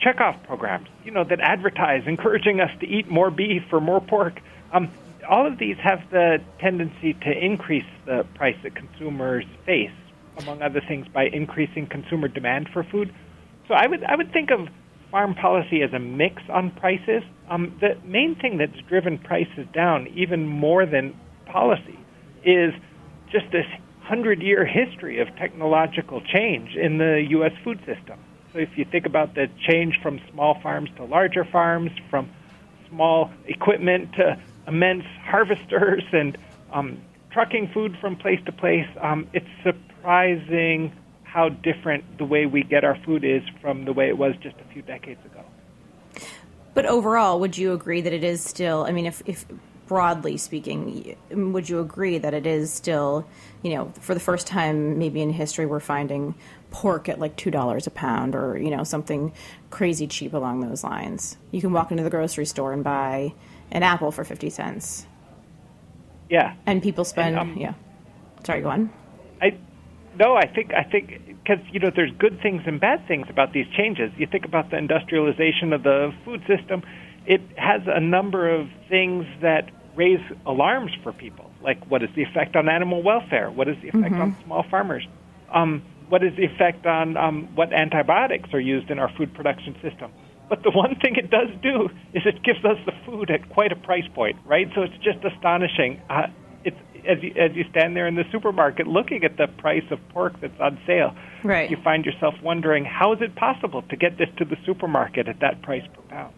checkoff 0.00 0.42
programs, 0.44 0.88
you 1.04 1.10
know, 1.10 1.24
that 1.24 1.40
advertise 1.40 2.02
encouraging 2.06 2.60
us 2.60 2.70
to 2.80 2.86
eat 2.86 3.08
more 3.08 3.30
beef 3.30 3.62
or 3.70 3.80
more 3.80 4.00
pork. 4.00 4.40
Um, 4.72 4.90
all 5.28 5.46
of 5.46 5.58
these 5.58 5.76
have 5.76 6.02
the 6.10 6.40
tendency 6.58 7.12
to 7.14 7.30
increase 7.30 7.86
the 8.06 8.26
price 8.34 8.56
that 8.62 8.74
consumers 8.74 9.44
face, 9.66 9.92
among 10.38 10.62
other 10.62 10.80
things, 10.80 11.06
by 11.08 11.24
increasing 11.26 11.86
consumer 11.86 12.28
demand 12.28 12.68
for 12.72 12.82
food. 12.82 13.14
So 13.68 13.74
I 13.74 13.86
would 13.86 14.02
I 14.02 14.16
would 14.16 14.32
think 14.32 14.50
of 14.50 14.68
farm 15.12 15.34
policy 15.34 15.82
as 15.82 15.92
a 15.92 15.98
mix 16.00 16.42
on 16.48 16.72
prices, 16.72 17.22
um, 17.48 17.76
the 17.80 17.94
main 18.04 18.34
thing 18.34 18.56
that's 18.56 18.80
driven 18.88 19.18
prices 19.18 19.66
down, 19.72 20.08
even 20.16 20.46
more 20.48 20.86
than 20.86 21.14
policy, 21.46 21.98
is 22.44 22.72
just 23.30 23.44
this 23.52 23.66
hundred 24.00 24.42
year 24.42 24.66
history 24.66 25.20
of 25.20 25.28
technological 25.36 26.20
change 26.20 26.74
in 26.74 26.98
the 26.98 27.24
U.S. 27.30 27.52
food 27.62 27.78
system. 27.80 28.18
So 28.52 28.58
if 28.58 28.70
you 28.76 28.84
think 28.90 29.06
about 29.06 29.34
the 29.34 29.46
change 29.68 30.00
from 30.02 30.20
small 30.32 30.58
farms 30.62 30.90
to 30.96 31.04
larger 31.04 31.44
farms, 31.44 31.90
from 32.10 32.30
small 32.88 33.30
equipment 33.46 34.12
to 34.14 34.42
immense 34.66 35.04
harvesters 35.24 36.02
and 36.12 36.36
um, 36.72 37.00
trucking 37.30 37.70
food 37.72 37.96
from 38.00 38.16
place 38.16 38.40
to 38.46 38.52
place, 38.52 38.88
um, 39.00 39.28
it's 39.32 39.46
surprising 39.62 40.92
how 41.32 41.48
different 41.48 42.18
the 42.18 42.24
way 42.26 42.44
we 42.44 42.62
get 42.62 42.84
our 42.84 42.98
food 43.06 43.24
is 43.24 43.42
from 43.62 43.86
the 43.86 43.92
way 43.92 44.08
it 44.08 44.18
was 44.18 44.34
just 44.42 44.56
a 44.60 44.72
few 44.72 44.82
decades 44.82 45.24
ago. 45.24 45.42
But 46.74 46.84
overall, 46.84 47.40
would 47.40 47.56
you 47.56 47.72
agree 47.72 48.02
that 48.02 48.12
it 48.12 48.22
is 48.22 48.42
still? 48.42 48.84
I 48.84 48.92
mean, 48.92 49.06
if, 49.06 49.22
if 49.24 49.46
broadly 49.86 50.36
speaking, 50.36 51.16
would 51.30 51.68
you 51.70 51.80
agree 51.80 52.18
that 52.18 52.34
it 52.34 52.46
is 52.46 52.70
still, 52.70 53.26
you 53.62 53.74
know, 53.74 53.92
for 54.00 54.12
the 54.12 54.20
first 54.20 54.46
time 54.46 54.98
maybe 54.98 55.22
in 55.22 55.30
history, 55.30 55.64
we're 55.64 55.80
finding 55.80 56.34
pork 56.70 57.08
at 57.08 57.18
like 57.18 57.36
two 57.36 57.50
dollars 57.50 57.86
a 57.86 57.90
pound, 57.90 58.34
or 58.34 58.58
you 58.58 58.70
know, 58.70 58.84
something 58.84 59.32
crazy 59.70 60.06
cheap 60.06 60.34
along 60.34 60.60
those 60.60 60.84
lines? 60.84 61.38
You 61.50 61.62
can 61.62 61.72
walk 61.72 61.90
into 61.90 62.02
the 62.02 62.10
grocery 62.10 62.46
store 62.46 62.74
and 62.74 62.84
buy 62.84 63.32
an 63.70 63.82
apple 63.82 64.12
for 64.12 64.24
fifty 64.24 64.50
cents. 64.50 65.06
Yeah, 66.28 66.54
and 66.66 66.82
people 66.82 67.04
spend. 67.04 67.38
And, 67.38 67.52
um, 67.52 67.56
yeah, 67.58 67.74
sorry, 68.44 68.60
go 68.60 68.68
on. 68.68 68.90
I 69.40 69.56
no, 70.18 70.36
I 70.36 70.46
think 70.46 70.72
I 70.74 70.82
think 70.84 71.26
because 71.42 71.64
you 71.72 71.80
know 71.80 71.90
there's 71.94 72.12
good 72.18 72.40
things 72.42 72.62
and 72.66 72.80
bad 72.80 73.06
things 73.08 73.26
about 73.30 73.52
these 73.52 73.66
changes. 73.76 74.10
You 74.16 74.26
think 74.26 74.44
about 74.44 74.70
the 74.70 74.78
industrialization 74.78 75.72
of 75.72 75.82
the 75.82 76.12
food 76.24 76.42
system; 76.46 76.82
it 77.26 77.40
has 77.56 77.82
a 77.86 78.00
number 78.00 78.48
of 78.48 78.68
things 78.88 79.26
that 79.40 79.70
raise 79.96 80.20
alarms 80.46 80.92
for 81.02 81.12
people, 81.12 81.50
like 81.62 81.84
what 81.90 82.02
is 82.02 82.08
the 82.16 82.22
effect 82.22 82.56
on 82.56 82.68
animal 82.68 83.02
welfare? 83.02 83.50
What 83.50 83.68
is 83.68 83.76
the 83.82 83.88
effect 83.88 84.14
Mm-hmm. 84.14 84.20
on 84.22 84.36
small 84.44 84.64
farmers? 84.70 85.06
Um, 85.52 85.82
what 86.08 86.22
is 86.22 86.32
the 86.36 86.44
effect 86.44 86.86
on 86.86 87.16
um, 87.16 87.48
what 87.54 87.72
antibiotics 87.72 88.50
are 88.52 88.60
used 88.60 88.90
in 88.90 88.98
our 88.98 89.10
food 89.16 89.34
production 89.34 89.74
system? 89.82 90.12
But 90.48 90.62
the 90.62 90.70
one 90.70 90.96
thing 91.00 91.16
it 91.16 91.30
does 91.30 91.48
do 91.62 91.88
is 92.12 92.22
it 92.26 92.42
gives 92.42 92.64
us 92.64 92.76
the 92.84 92.92
food 93.06 93.30
at 93.30 93.48
quite 93.50 93.72
a 93.72 93.76
price 93.76 94.06
point, 94.14 94.36
right? 94.44 94.68
So 94.74 94.82
it's 94.82 94.96
just 95.02 95.24
astonishing. 95.24 96.00
Uh, 96.10 96.26
as 97.06 97.22
you, 97.22 97.32
as 97.36 97.54
you 97.54 97.64
stand 97.70 97.96
there 97.96 98.06
in 98.06 98.14
the 98.14 98.24
supermarket 98.30 98.86
looking 98.86 99.24
at 99.24 99.36
the 99.36 99.46
price 99.46 99.84
of 99.90 99.98
pork 100.10 100.40
that's 100.40 100.58
on 100.60 100.78
sale, 100.86 101.14
Right. 101.42 101.70
you 101.70 101.76
find 101.76 102.04
yourself 102.04 102.34
wondering 102.42 102.84
how 102.84 103.12
is 103.12 103.20
it 103.20 103.34
possible 103.34 103.82
to 103.82 103.96
get 103.96 104.18
this 104.18 104.28
to 104.38 104.44
the 104.44 104.56
supermarket 104.64 105.28
at 105.28 105.40
that 105.40 105.62
price 105.62 105.84
per 105.92 106.02
pound? 106.02 106.34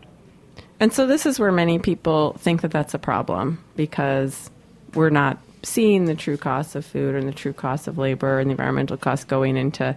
And 0.80 0.92
so 0.92 1.06
this 1.06 1.26
is 1.26 1.38
where 1.38 1.52
many 1.52 1.78
people 1.78 2.34
think 2.38 2.62
that 2.62 2.70
that's 2.70 2.94
a 2.94 2.98
problem 2.98 3.62
because 3.76 4.50
we're 4.94 5.10
not 5.10 5.38
seeing 5.62 6.04
the 6.04 6.14
true 6.14 6.36
cost 6.36 6.74
of 6.74 6.84
food 6.84 7.14
and 7.14 7.26
the 7.28 7.32
true 7.32 7.52
cost 7.52 7.88
of 7.88 7.96
labor 7.98 8.38
and 8.38 8.50
the 8.50 8.52
environmental 8.52 8.96
costs 8.96 9.24
going 9.24 9.56
into 9.56 9.96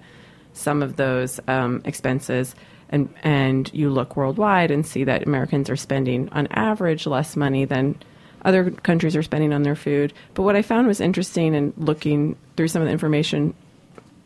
some 0.53 0.81
of 0.81 0.95
those 0.95 1.39
um, 1.47 1.81
expenses. 1.85 2.55
And 2.89 3.13
and 3.23 3.69
you 3.73 3.89
look 3.89 4.15
worldwide 4.15 4.71
and 4.71 4.85
see 4.85 5.03
that 5.03 5.27
Americans 5.27 5.69
are 5.69 5.75
spending 5.75 6.29
on 6.29 6.47
average 6.51 7.05
less 7.05 7.35
money 7.35 7.65
than 7.65 8.01
other 8.47 8.71
countries 8.71 9.15
are 9.15 9.21
spending 9.21 9.53
on 9.53 9.63
their 9.63 9.75
food. 9.75 10.13
But 10.33 10.43
what 10.43 10.55
I 10.55 10.61
found 10.61 10.87
was 10.87 11.01
interesting 11.01 11.53
in 11.53 11.73
looking 11.77 12.37
through 12.55 12.69
some 12.69 12.81
of 12.81 12.87
the 12.87 12.93
information 12.93 13.53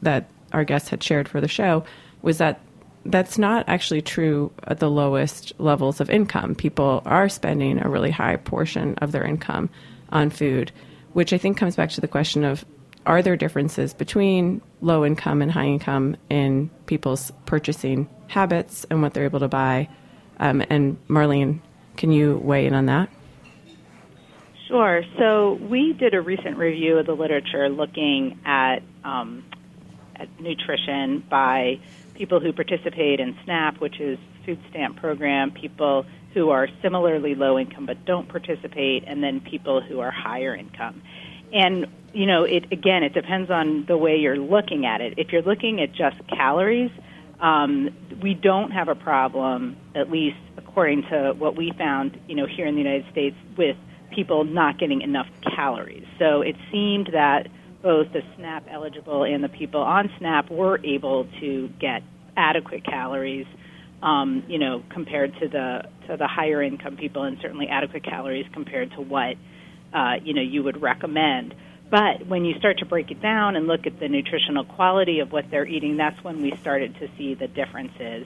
that 0.04 0.30
our 0.54 0.64
guests 0.64 0.90
had 0.90 1.04
shared 1.04 1.28
for 1.28 1.42
the 1.42 1.48
show 1.48 1.84
was 2.22 2.38
that 2.38 2.62
that's 3.04 3.40
not 3.40 3.68
actually 3.68 4.04
true 4.04 4.52
at 4.66 4.80
the 4.80 4.92
lowest 4.92 5.54
levels 5.58 6.00
of 6.00 6.12
income. 6.12 6.54
People 6.54 7.02
are 7.04 7.28
spending 7.30 7.80
a 7.80 7.90
really 7.90 8.12
high 8.12 8.36
portion 8.36 8.94
of 9.00 9.12
their 9.12 9.24
income 9.24 9.70
on 10.12 10.30
food, 10.30 10.72
which 11.14 11.34
I 11.34 11.40
think 11.40 11.58
comes 11.58 11.76
back 11.76 11.90
to 11.92 12.02
the 12.02 12.08
question 12.08 12.44
of 12.44 12.64
are 13.08 13.24
there 13.24 13.36
differences 13.36 13.96
between 13.96 14.62
low 14.82 15.04
income 15.04 15.42
and 15.42 15.52
high 15.52 15.66
income 15.66 16.16
in 16.30 16.70
people's 16.86 17.32
purchasing 17.48 18.08
habits 18.28 18.86
and 18.92 19.02
what 19.02 19.16
they're 19.16 19.24
able 19.24 19.40
to 19.40 19.48
buy? 19.48 19.90
Um, 20.40 20.64
and 20.70 20.98
Marlene, 21.08 21.60
can 21.98 22.12
you 22.12 22.38
weigh 22.38 22.68
in 22.68 22.76
on 22.76 22.86
that? 22.86 23.10
Sure. 24.72 25.04
So 25.20 25.56
we 25.56 25.92
did 25.92 26.14
a 26.14 26.22
recent 26.22 26.58
review 26.58 26.98
of 26.98 27.06
the 27.06 27.12
literature 27.12 27.68
looking 27.68 28.40
at, 28.46 28.78
um, 29.04 29.44
at 30.16 30.30
nutrition 30.40 31.26
by 31.30 31.82
people 32.14 32.40
who 32.40 32.54
participate 32.54 33.20
in 33.20 33.36
SNAP, 33.44 33.82
which 33.82 34.00
is 34.00 34.18
food 34.46 34.60
stamp 34.70 34.96
program, 34.96 35.52
people 35.52 36.06
who 36.34 36.52
are 36.52 36.70
similarly 36.82 37.36
low 37.36 37.60
income 37.60 37.86
but 37.86 38.06
don't 38.06 38.30
participate, 38.30 39.04
and 39.06 39.22
then 39.22 39.42
people 39.42 39.82
who 39.82 40.00
are 40.00 40.10
higher 40.10 40.56
income. 40.56 41.02
And 41.52 41.88
you 42.14 42.26
know, 42.26 42.46
it 42.46 42.72
again, 42.72 43.04
it 43.04 43.14
depends 43.14 43.52
on 43.52 43.84
the 43.90 43.98
way 43.98 44.16
you're 44.16 44.38
looking 44.38 44.86
at 44.86 45.02
it. 45.02 45.16
If 45.18 45.34
you're 45.34 45.42
looking 45.42 45.82
at 45.82 45.92
just 45.92 46.16
calories, 46.30 46.92
um, 47.42 47.90
we 48.24 48.36
don't 48.36 48.72
have 48.72 48.88
a 48.88 48.96
problem, 48.96 49.76
at 49.96 50.10
least 50.10 50.38
according 50.56 51.04
to 51.10 51.34
what 51.38 51.58
we 51.58 51.74
found, 51.78 52.18
you 52.30 52.36
know, 52.36 52.46
here 52.46 52.68
in 52.68 52.76
the 52.76 52.82
United 52.82 53.12
States, 53.12 53.36
with 53.58 53.76
people 54.12 54.44
not 54.44 54.80
getting 54.80 55.02
enough 55.02 55.28
calories. 55.56 56.06
So 56.20 56.42
it 56.42 56.56
seemed 56.72 57.10
that 57.14 57.48
both 57.82 58.08
the 58.14 58.22
SNAP 58.36 58.68
eligible 58.72 59.24
and 59.24 59.44
the 59.44 59.50
people 59.50 59.82
on 59.82 60.10
SNAP 60.20 60.52
were 60.52 60.80
able 60.86 61.28
to 61.40 61.70
get 61.80 62.04
adequate 62.38 62.86
calories, 62.86 63.48
um, 64.04 64.44
you 64.48 64.60
know, 64.60 64.84
compared 64.90 65.34
to 65.40 65.48
the 65.48 65.82
to 66.08 66.18
the 66.18 66.28
higher 66.28 66.62
income 66.62 66.98
people, 66.98 67.24
and 67.24 67.38
certainly 67.42 67.68
adequate 67.68 68.04
calories 68.04 68.46
compared 68.54 68.92
to 68.92 69.02
what 69.02 69.36
uh, 69.94 70.16
you 70.24 70.34
know 70.34 70.42
you 70.42 70.64
would 70.64 70.82
recommend. 70.82 71.56
But 71.90 72.26
when 72.28 72.46
you 72.46 72.58
start 72.58 72.80
to 72.80 72.86
break 72.86 73.12
it 73.12 73.22
down 73.22 73.58
and 73.58 73.68
look 73.68 73.86
at 73.86 74.00
the 74.00 74.08
nutritional 74.08 74.64
quality 74.64 75.20
of 75.20 75.32
what 75.32 75.46
they're 75.52 75.68
eating, 75.68 75.98
that's 75.98 76.24
when 76.24 76.42
we 76.42 76.54
started 76.62 76.96
to 77.00 77.08
see 77.18 77.34
the 77.34 77.48
differences. 77.48 78.26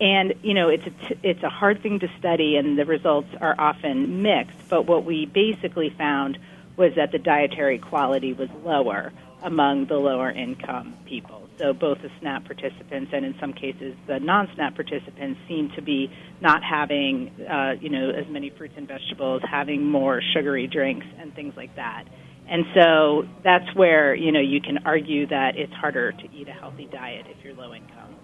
And 0.00 0.34
you 0.42 0.54
know, 0.54 0.68
it's 0.68 0.86
a 0.86 0.90
t- 0.90 1.20
it's 1.22 1.42
a 1.42 1.48
hard 1.48 1.82
thing 1.82 2.00
to 2.00 2.08
study, 2.18 2.56
and 2.56 2.78
the 2.78 2.84
results 2.84 3.28
are 3.40 3.54
often 3.58 4.22
mixed. 4.22 4.56
But 4.68 4.86
what 4.86 5.04
we 5.04 5.26
basically 5.26 5.90
found 5.90 6.38
was 6.76 6.92
that 6.96 7.12
the 7.12 7.18
dietary 7.18 7.78
quality 7.78 8.32
was 8.32 8.48
lower 8.64 9.12
among 9.42 9.86
the 9.86 9.96
lower 9.96 10.30
income 10.30 10.96
people. 11.04 11.48
So 11.58 11.72
both 11.72 12.02
the 12.02 12.10
SNAP 12.18 12.46
participants 12.46 13.12
and 13.14 13.24
in 13.24 13.36
some 13.38 13.52
cases 13.52 13.94
the 14.08 14.18
non-SNAP 14.18 14.74
participants 14.74 15.38
seem 15.46 15.70
to 15.76 15.82
be 15.82 16.10
not 16.40 16.64
having, 16.64 17.30
uh, 17.48 17.74
you 17.80 17.90
know, 17.90 18.10
as 18.10 18.26
many 18.28 18.50
fruits 18.50 18.74
and 18.76 18.88
vegetables, 18.88 19.42
having 19.48 19.84
more 19.84 20.20
sugary 20.32 20.66
drinks 20.66 21.06
and 21.20 21.32
things 21.34 21.54
like 21.56 21.76
that. 21.76 22.04
And 22.48 22.64
so 22.74 23.28
that's 23.44 23.72
where, 23.74 24.14
you 24.14 24.32
know, 24.32 24.40
you 24.40 24.60
can 24.60 24.78
argue 24.84 25.26
that 25.28 25.56
it's 25.56 25.72
harder 25.74 26.12
to 26.12 26.34
eat 26.34 26.48
a 26.48 26.52
healthy 26.52 26.86
diet 26.86 27.26
if 27.28 27.44
you're 27.44 27.54
low 27.54 27.72
income. 27.72 28.16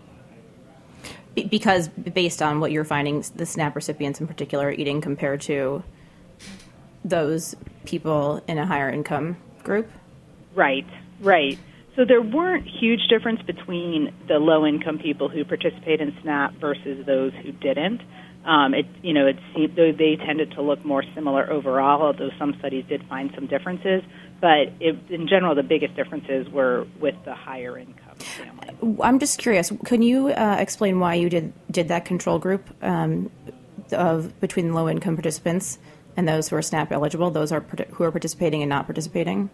Be- 1.34 1.44
because 1.44 1.88
based 1.88 2.42
on 2.42 2.60
what 2.60 2.72
you're 2.72 2.84
finding, 2.84 3.24
the 3.34 3.46
SNAP 3.46 3.76
recipients 3.76 4.20
in 4.20 4.26
particular 4.26 4.68
are 4.68 4.72
eating 4.72 5.00
compared 5.00 5.40
to 5.42 5.82
those 7.04 7.54
people 7.84 8.42
in 8.46 8.58
a 8.58 8.66
higher 8.66 8.90
income 8.90 9.36
group. 9.62 9.90
Right, 10.54 10.86
right. 11.20 11.58
So 11.96 12.04
there 12.04 12.22
weren't 12.22 12.66
huge 12.66 13.08
difference 13.08 13.42
between 13.42 14.12
the 14.28 14.38
low 14.38 14.66
income 14.66 14.98
people 14.98 15.28
who 15.28 15.44
participate 15.44 16.00
in 16.00 16.16
SNAP 16.22 16.54
versus 16.54 17.04
those 17.04 17.32
who 17.42 17.52
didn't. 17.52 18.00
Um, 18.44 18.72
it 18.72 18.86
you 19.02 19.12
know 19.12 19.26
it 19.26 19.36
seemed 19.54 19.76
they 19.76 20.16
tended 20.16 20.52
to 20.52 20.62
look 20.62 20.82
more 20.82 21.04
similar 21.14 21.50
overall, 21.50 22.00
although 22.00 22.30
some 22.38 22.54
studies 22.58 22.86
did 22.88 23.04
find 23.06 23.30
some 23.34 23.46
differences. 23.46 24.02
But 24.40 24.72
it, 24.80 24.96
in 25.10 25.28
general, 25.28 25.54
the 25.54 25.62
biggest 25.62 25.94
differences 25.94 26.48
were 26.48 26.86
with 26.98 27.16
the 27.26 27.34
higher 27.34 27.76
income 27.76 28.16
families. 28.16 28.69
I'm 29.02 29.18
just 29.18 29.38
curious. 29.38 29.72
Can 29.84 30.02
you 30.02 30.28
uh, 30.28 30.56
explain 30.58 31.00
why 31.00 31.14
you 31.14 31.28
did 31.28 31.52
did 31.70 31.88
that 31.88 32.04
control 32.04 32.38
group 32.38 32.68
um, 32.82 33.30
of 33.92 34.38
between 34.40 34.74
low 34.74 34.88
income 34.88 35.16
participants 35.16 35.78
and 36.16 36.28
those 36.28 36.48
who 36.48 36.56
are 36.56 36.62
SNAP 36.62 36.92
eligible? 36.92 37.30
Those 37.30 37.52
are 37.52 37.60
who 37.60 38.04
are 38.04 38.10
participating 38.10 38.62
and 38.62 38.68
not 38.68 38.86
participating. 38.86 39.50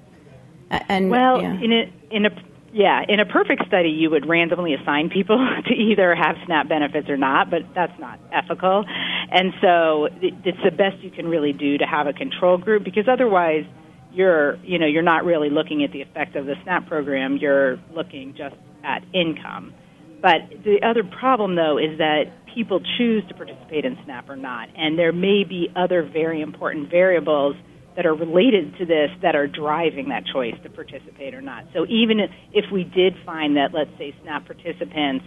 And 0.71 1.11
Well, 1.11 1.41
yeah. 1.41 1.53
in 1.61 1.73
a 1.73 1.93
in 2.11 2.27
a 2.27 2.31
yeah, 2.73 3.03
in 3.09 3.21
a 3.21 3.25
perfect 3.25 3.67
study, 3.67 3.89
you 3.89 4.11
would 4.11 4.29
randomly 4.29 4.75
assign 4.75 5.09
people 5.09 5.39
to 5.67 5.75
either 5.75 6.15
have 6.15 6.37
SNAP 6.45 6.69
benefits 6.69 7.09
or 7.09 7.17
not, 7.17 7.51
but 7.51 7.63
that's 7.75 7.99
not 7.99 8.21
ethical. 8.33 8.85
And 9.31 9.55
so 9.63 10.09
it's 10.21 10.63
the 10.63 10.71
best 10.71 10.99
you 11.03 11.11
can 11.11 11.27
really 11.27 11.53
do 11.53 11.79
to 11.79 11.87
have 11.87 12.07
a 12.07 12.13
control 12.13 12.59
group 12.59 12.85
because 12.85 13.09
otherwise 13.09 13.65
you're 14.13 14.57
you 14.65 14.79
know 14.79 14.87
you're 14.87 15.03
not 15.03 15.25
really 15.25 15.51
looking 15.51 15.85
at 15.85 15.93
the 15.93 16.03
effect 16.03 16.37
of 16.37 16.47
the 16.47 16.55
SNAP 16.65 16.87
program. 16.87 17.37
You're 17.37 17.79
looking 17.95 18.35
just 18.37 18.57
at 18.87 19.03
income. 19.13 19.75
But 20.23 20.65
the 20.65 20.81
other 20.83 21.05
problem, 21.05 21.57
though, 21.57 21.77
is 21.77 21.99
that 21.99 22.33
people 22.55 22.81
choose 22.97 23.23
to 23.29 23.35
participate 23.35 23.85
in 23.85 23.99
SNAP 24.05 24.31
or 24.31 24.37
not, 24.37 24.69
and 24.75 24.99
there 24.99 25.13
may 25.13 25.45
be 25.45 25.69
other 25.77 26.03
very 26.03 26.41
important 26.41 26.91
variables 26.91 27.57
that 27.97 28.07
are 28.07 28.15
related 28.15 28.77
to 28.79 28.87
this 28.87 29.11
that 29.23 29.35
are 29.35 29.47
driving 29.47 30.09
that 30.11 30.25
choice 30.33 30.55
to 30.63 30.71
participate 30.71 31.35
or 31.35 31.41
not. 31.41 31.65
So 31.75 31.87
even 31.87 32.21
if 32.53 32.65
we 32.73 32.85
did 32.85 33.15
find 33.25 33.57
that, 33.57 33.73
let's 33.73 33.91
say, 33.99 34.15
SNAP 34.23 34.47
participants 34.47 35.25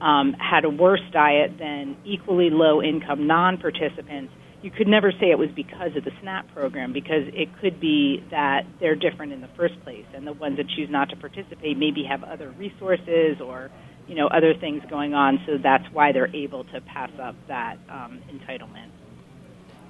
um, 0.00 0.34
had 0.34 0.64
a 0.64 0.70
worse 0.70 1.02
diet 1.12 1.58
than 1.58 1.96
equally 2.04 2.50
low 2.50 2.82
income 2.82 3.26
non 3.26 3.58
participants, 3.58 4.32
you 4.62 4.70
could 4.70 4.88
never 4.88 5.12
say 5.12 5.30
it 5.30 5.38
was 5.38 5.50
because 5.54 5.94
of 5.96 6.04
the 6.04 6.10
SNAP 6.20 6.52
program 6.52 6.92
because 6.92 7.24
it 7.28 7.48
could 7.60 7.78
be 7.78 8.24
that 8.30 8.66
they're 8.80 8.96
different 8.96 9.32
in 9.32 9.40
the 9.40 9.48
first 9.56 9.80
place, 9.84 10.06
and 10.14 10.26
the 10.26 10.32
ones 10.32 10.56
that 10.56 10.66
choose 10.68 10.90
not 10.90 11.10
to 11.10 11.16
participate 11.16 11.78
maybe 11.78 12.02
have 12.04 12.24
other 12.24 12.50
resources 12.50 13.40
or 13.40 13.70
you 14.08 14.14
know 14.14 14.26
other 14.26 14.54
things 14.54 14.82
going 14.90 15.14
on, 15.14 15.40
so 15.46 15.58
that's 15.58 15.84
why 15.92 16.12
they're 16.12 16.34
able 16.34 16.64
to 16.64 16.80
pass 16.80 17.10
up 17.20 17.36
that 17.46 17.78
um, 17.88 18.20
entitlement. 18.32 18.90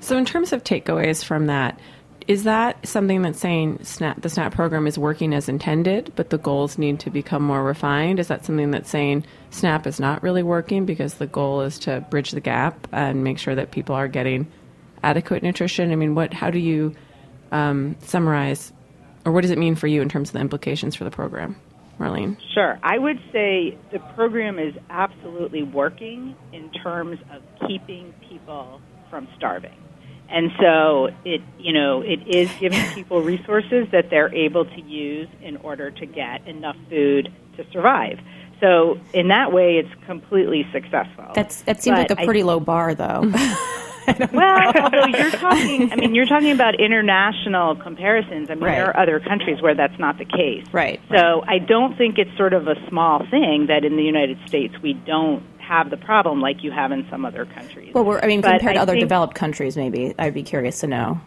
So, 0.01 0.17
in 0.17 0.25
terms 0.25 0.53
of 0.53 0.63
takeaways 0.63 1.25
from 1.25 1.47
that, 1.47 1.81
Is 2.29 2.45
that 2.45 2.87
something 2.87 3.23
that's 3.23 3.41
saying 3.41 3.83
SNAP, 3.85 4.21
the 4.21 4.29
SNAP 4.29 4.55
program 4.55 4.87
is 4.87 4.99
working 4.99 5.33
as 5.33 5.49
intended, 5.49 6.13
but 6.15 6.29
the 6.29 6.37
goals 6.37 6.77
need 6.77 7.01
to 7.01 7.11
become 7.11 7.43
more 7.43 7.65
refined? 7.65 8.21
Is 8.21 8.29
that 8.29 8.45
something 8.45 8.71
that's 8.71 8.91
saying 8.91 9.25
SNAP 9.49 9.87
is 9.87 9.99
not 9.99 10.23
really 10.23 10.43
working 10.43 10.85
because 10.85 11.15
the 11.15 11.27
goal 11.27 11.63
is 11.63 11.79
to 11.81 12.05
bridge 12.11 12.33
the 12.33 12.41
gap 12.41 12.87
and 12.93 13.25
make 13.25 13.39
sure 13.39 13.55
that 13.55 13.71
people 13.71 13.95
are 13.95 14.09
getting 14.09 14.47
adequate 15.03 15.43
nutrition? 15.43 15.91
I 15.91 15.97
mean, 15.97 16.15
what? 16.15 16.35
How 16.35 16.51
do 16.51 16.59
you 16.59 16.95
um, 17.51 17.97
summarize, 18.03 18.75
or 19.25 19.33
what 19.33 19.41
does 19.41 19.51
it 19.51 19.57
mean 19.57 19.75
for 19.75 19.87
you 19.87 20.03
in 20.03 20.11
terms 20.11 20.29
of 20.29 20.35
the 20.35 20.41
implications 20.41 20.95
for 20.95 21.05
the 21.05 21.11
program, 21.11 21.57
Marlene? 21.99 22.37
Sure. 22.53 22.79
I 22.83 22.99
would 22.99 23.21
say 23.33 23.79
the 23.91 24.01
program 24.15 24.59
is 24.59 24.75
absolutely 24.91 25.63
working 25.63 26.37
in 26.53 26.71
terms 26.73 27.21
of 27.33 27.41
keeping 27.67 28.13
people 28.29 28.83
from 29.09 29.29
starving. 29.39 29.88
And 30.31 30.51
so 30.61 31.09
it, 31.25 31.41
you 31.59 31.73
know, 31.73 32.03
it 32.03 32.27
is 32.29 32.51
giving 32.61 32.85
people 32.95 33.23
resources 33.23 33.89
that 33.93 34.11
they're 34.11 34.33
able 34.35 34.65
to 34.67 34.81
use 34.83 35.29
in 35.43 35.57
order 35.59 35.91
to 35.91 36.07
get 36.07 36.47
enough 36.47 36.77
food 36.91 37.33
to 37.57 37.65
survive. 37.73 38.19
So 38.61 38.99
in 39.15 39.29
that 39.29 39.53
way, 39.53 39.77
it's 39.79 40.05
completely 40.07 40.67
successful. 40.73 41.27
That's 41.35 41.63
that 41.63 41.83
seems 41.83 41.97
But 41.99 42.11
like 42.11 42.19
a 42.19 42.23
I 42.23 42.25
pretty 42.25 42.43
low 42.43 42.59
bar, 42.61 42.95
though. 42.95 43.21
well, 44.33 44.73
although 44.83 45.07
you're 45.07 45.31
talking, 45.31 45.93
I 45.93 45.97
mean, 45.97 46.15
you're 46.15 46.27
talking 46.27 46.51
about 46.51 46.81
international 46.81 47.77
comparisons. 47.77 48.51
I 48.51 48.55
mean, 48.55 48.65
Right. 48.65 48.75
there 48.77 48.89
are 48.89 49.01
other 49.01 49.21
countries 49.21 49.63
where 49.63 49.75
that's 49.75 49.99
not 49.99 50.19
the 50.19 50.25
case. 50.25 50.65
Right. 50.73 51.01
So 51.11 51.45
I 51.47 51.59
don't 51.59 51.97
think 51.97 52.19
it's 52.19 52.37
sort 52.37 52.53
of 52.53 52.67
a 52.69 52.75
small 52.89 53.25
thing 53.31 53.67
that 53.69 53.85
in 53.85 53.97
the 53.97 54.03
United 54.03 54.39
States 54.47 54.75
we 54.83 54.95
don't 54.95 55.43
have 55.69 55.91
the 55.91 55.97
problem 55.97 56.41
like 56.41 56.65
you 56.65 56.71
have 56.71 56.93
in 56.93 57.07
some 57.11 57.25
other 57.25 57.45
countries. 57.45 57.93
well, 57.95 58.05
we're, 58.05 58.21
I 58.21 58.27
mean, 58.27 58.41
But 58.41 58.59
compared 58.59 58.77
to 58.77 58.81
other 58.83 58.97
developed 58.97 59.35
countries, 59.35 59.77
maybe 59.77 60.15
I'd 60.19 60.35
be 60.35 60.43
curious 60.43 60.81
to 60.81 60.87
know. 60.87 61.21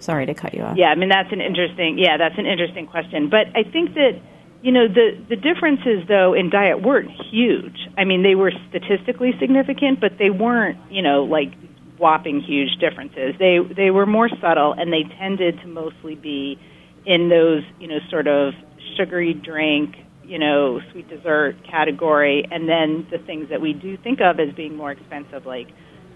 Sorry 0.00 0.26
to 0.26 0.34
cut 0.34 0.54
you 0.54 0.62
off. 0.62 0.76
Yeah, 0.76 0.88
I 0.88 0.96
mean 0.96 1.08
that's 1.08 1.32
an 1.32 1.40
interesting. 1.40 1.98
Yeah, 1.98 2.18
that's 2.18 2.36
an 2.36 2.46
interesting 2.46 2.86
question. 2.86 3.30
But 3.30 3.46
I 3.54 3.62
think 3.62 3.94
that 3.94 4.20
you 4.60 4.72
know 4.72 4.86
the 4.86 5.16
the 5.28 5.36
differences 5.36 6.06
though 6.08 6.34
in 6.34 6.50
diet 6.50 6.82
weren't 6.82 7.10
huge. 7.30 7.88
I 7.96 8.04
mean 8.04 8.22
they 8.22 8.34
were 8.34 8.52
statistically 8.68 9.32
significant, 9.40 10.00
but 10.00 10.18
they 10.18 10.28
weren't 10.30 10.78
you 10.90 11.00
know 11.00 11.24
like 11.24 11.54
whopping 11.98 12.40
huge 12.42 12.76
differences. 12.80 13.34
They 13.38 13.60
they 13.60 13.90
were 13.90 14.04
more 14.04 14.28
subtle, 14.42 14.74
and 14.76 14.92
they 14.92 15.04
tended 15.16 15.60
to 15.60 15.68
mostly 15.68 16.16
be 16.16 16.58
in 17.06 17.30
those 17.30 17.62
you 17.80 17.88
know 17.88 17.98
sort 18.10 18.26
of 18.26 18.52
sugary 18.96 19.32
drink, 19.32 19.96
you 20.26 20.38
know, 20.38 20.80
sweet 20.92 21.08
dessert 21.08 21.56
category, 21.68 22.46
and 22.50 22.68
then 22.68 23.06
the 23.10 23.18
things 23.18 23.48
that 23.50 23.60
we 23.60 23.72
do 23.72 23.96
think 23.96 24.20
of 24.20 24.40
as 24.40 24.52
being 24.54 24.76
more 24.76 24.92
expensive, 24.92 25.46
like 25.46 25.68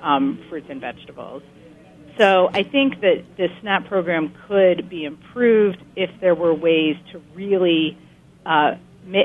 um, 0.03 0.43
fruits 0.49 0.67
and 0.71 0.81
vegetables. 0.81 1.43
So 2.17 2.51
I 2.53 2.65
think 2.65 3.01
that 3.01 3.25
the 3.37 3.49
SNAP 3.61 3.87
program 3.87 4.35
could 4.49 4.89
be 4.89 5.05
improved 5.05 5.83
if 5.95 6.11
there 6.21 6.35
were 6.35 6.53
ways 6.53 6.97
to 7.13 7.23
really 7.35 7.97
uh, 8.45 8.73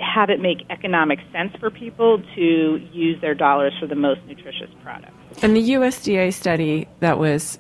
have 0.02 0.30
it 0.30 0.40
make 0.40 0.64
economic 0.70 1.20
sense 1.32 1.54
for 1.60 1.72
people 1.72 2.22
to 2.36 2.88
use 2.92 3.20
their 3.20 3.34
dollars 3.34 3.74
for 3.80 3.88
the 3.88 3.96
most 3.96 4.22
nutritious 4.28 4.70
products. 4.84 5.14
And 5.42 5.56
the 5.56 5.72
USDA 5.72 6.34
study 6.34 6.88
that 7.00 7.18
was 7.18 7.58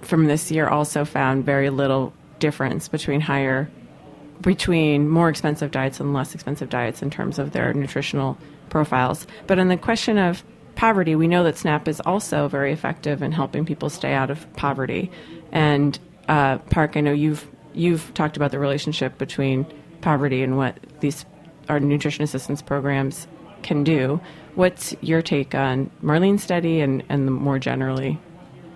from 0.00 0.26
this 0.26 0.50
year 0.50 0.68
also 0.68 1.04
found 1.04 1.44
very 1.44 1.70
little 1.70 2.12
difference 2.38 2.88
between 2.88 3.20
higher 3.20 3.70
between 4.42 5.08
more 5.08 5.28
expensive 5.28 5.70
diets 5.70 6.00
and 6.00 6.12
less 6.12 6.34
expensive 6.34 6.68
diets 6.68 7.00
in 7.00 7.10
terms 7.10 7.38
of 7.38 7.52
their 7.52 7.72
nutritional 7.72 8.36
profiles. 8.68 9.26
But 9.46 9.58
on 9.58 9.68
the 9.68 9.76
question 9.76 10.18
of 10.18 10.42
poverty, 10.74 11.14
we 11.14 11.28
know 11.28 11.44
that 11.44 11.56
SNAP 11.56 11.88
is 11.88 12.00
also 12.00 12.48
very 12.48 12.72
effective 12.72 13.22
in 13.22 13.32
helping 13.32 13.64
people 13.64 13.88
stay 13.88 14.12
out 14.12 14.30
of 14.30 14.52
poverty. 14.54 15.10
And 15.52 15.98
uh, 16.28 16.58
Parke, 16.58 16.96
I 16.96 17.00
know 17.00 17.12
you've 17.12 17.46
you've 17.74 18.12
talked 18.14 18.36
about 18.36 18.50
the 18.50 18.58
relationship 18.58 19.16
between 19.16 19.66
poverty 20.02 20.42
and 20.42 20.56
what 20.56 20.78
these 21.00 21.24
our 21.68 21.80
nutrition 21.80 22.24
assistance 22.24 22.60
programs 22.60 23.26
can 23.62 23.84
do. 23.84 24.20
What's 24.54 24.94
your 25.00 25.22
take 25.22 25.54
on 25.54 25.90
Marlene's 26.02 26.42
study 26.42 26.80
and, 26.80 27.02
and 27.08 27.32
more 27.32 27.58
generally 27.58 28.18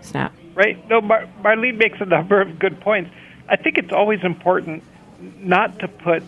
SNAP? 0.00 0.32
Right. 0.54 0.88
No, 0.88 1.00
Mar- 1.00 1.28
Marlene 1.42 1.76
makes 1.76 2.00
a 2.00 2.06
number 2.06 2.40
of 2.40 2.58
good 2.58 2.80
points. 2.80 3.10
I 3.48 3.56
think 3.56 3.76
it's 3.76 3.92
always 3.92 4.20
important 4.22 4.82
not 5.20 5.78
to 5.80 5.88
put 5.88 6.22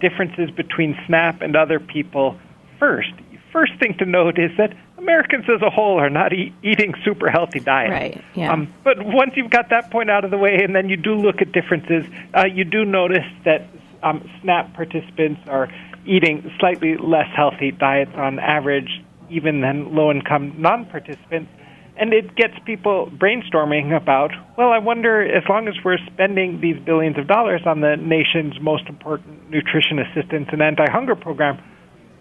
differences 0.00 0.50
between 0.50 0.98
SNAP 1.06 1.40
and 1.40 1.56
other 1.56 1.80
people 1.80 2.38
first. 2.78 3.12
First 3.52 3.72
thing 3.78 3.96
to 3.98 4.04
note 4.04 4.38
is 4.38 4.50
that 4.58 4.74
Americans 4.98 5.44
as 5.48 5.62
a 5.62 5.70
whole 5.70 5.98
are 6.00 6.10
not 6.10 6.32
e- 6.32 6.52
eating 6.62 6.94
super 7.04 7.30
healthy 7.30 7.60
diets. 7.60 7.90
Right, 7.90 8.24
yeah. 8.34 8.52
Um, 8.52 8.72
but 8.82 8.96
once 9.04 9.32
you've 9.36 9.50
got 9.50 9.70
that 9.70 9.90
point 9.90 10.10
out 10.10 10.24
of 10.24 10.30
the 10.30 10.38
way, 10.38 10.62
and 10.62 10.74
then 10.74 10.88
you 10.88 10.96
do 10.96 11.14
look 11.14 11.40
at 11.40 11.52
differences, 11.52 12.04
uh, 12.34 12.46
you 12.46 12.64
do 12.64 12.84
notice 12.84 13.26
that 13.44 13.68
um, 14.02 14.28
SNAP 14.42 14.74
participants 14.74 15.40
are 15.48 15.68
eating 16.06 16.50
slightly 16.58 16.96
less 16.96 17.28
healthy 17.34 17.70
diets 17.70 18.12
on 18.14 18.38
average, 18.38 19.02
even 19.30 19.60
than 19.60 19.94
low-income 19.94 20.54
non-participants. 20.58 21.50
And 21.96 22.12
it 22.12 22.34
gets 22.34 22.54
people 22.66 23.08
brainstorming 23.16 23.96
about, 23.96 24.32
well, 24.58 24.70
I 24.70 24.78
wonder, 24.78 25.22
as 25.22 25.44
long 25.48 25.68
as 25.68 25.74
we're 25.84 25.98
spending 26.12 26.60
these 26.60 26.76
billions 26.84 27.16
of 27.18 27.28
dollars 27.28 27.62
on 27.66 27.82
the 27.82 27.96
nation's 27.96 28.60
most 28.60 28.86
important 28.88 29.48
nutrition 29.48 30.00
assistance 30.00 30.48
and 30.50 30.60
anti-hunger 30.60 31.14
program, 31.14 31.62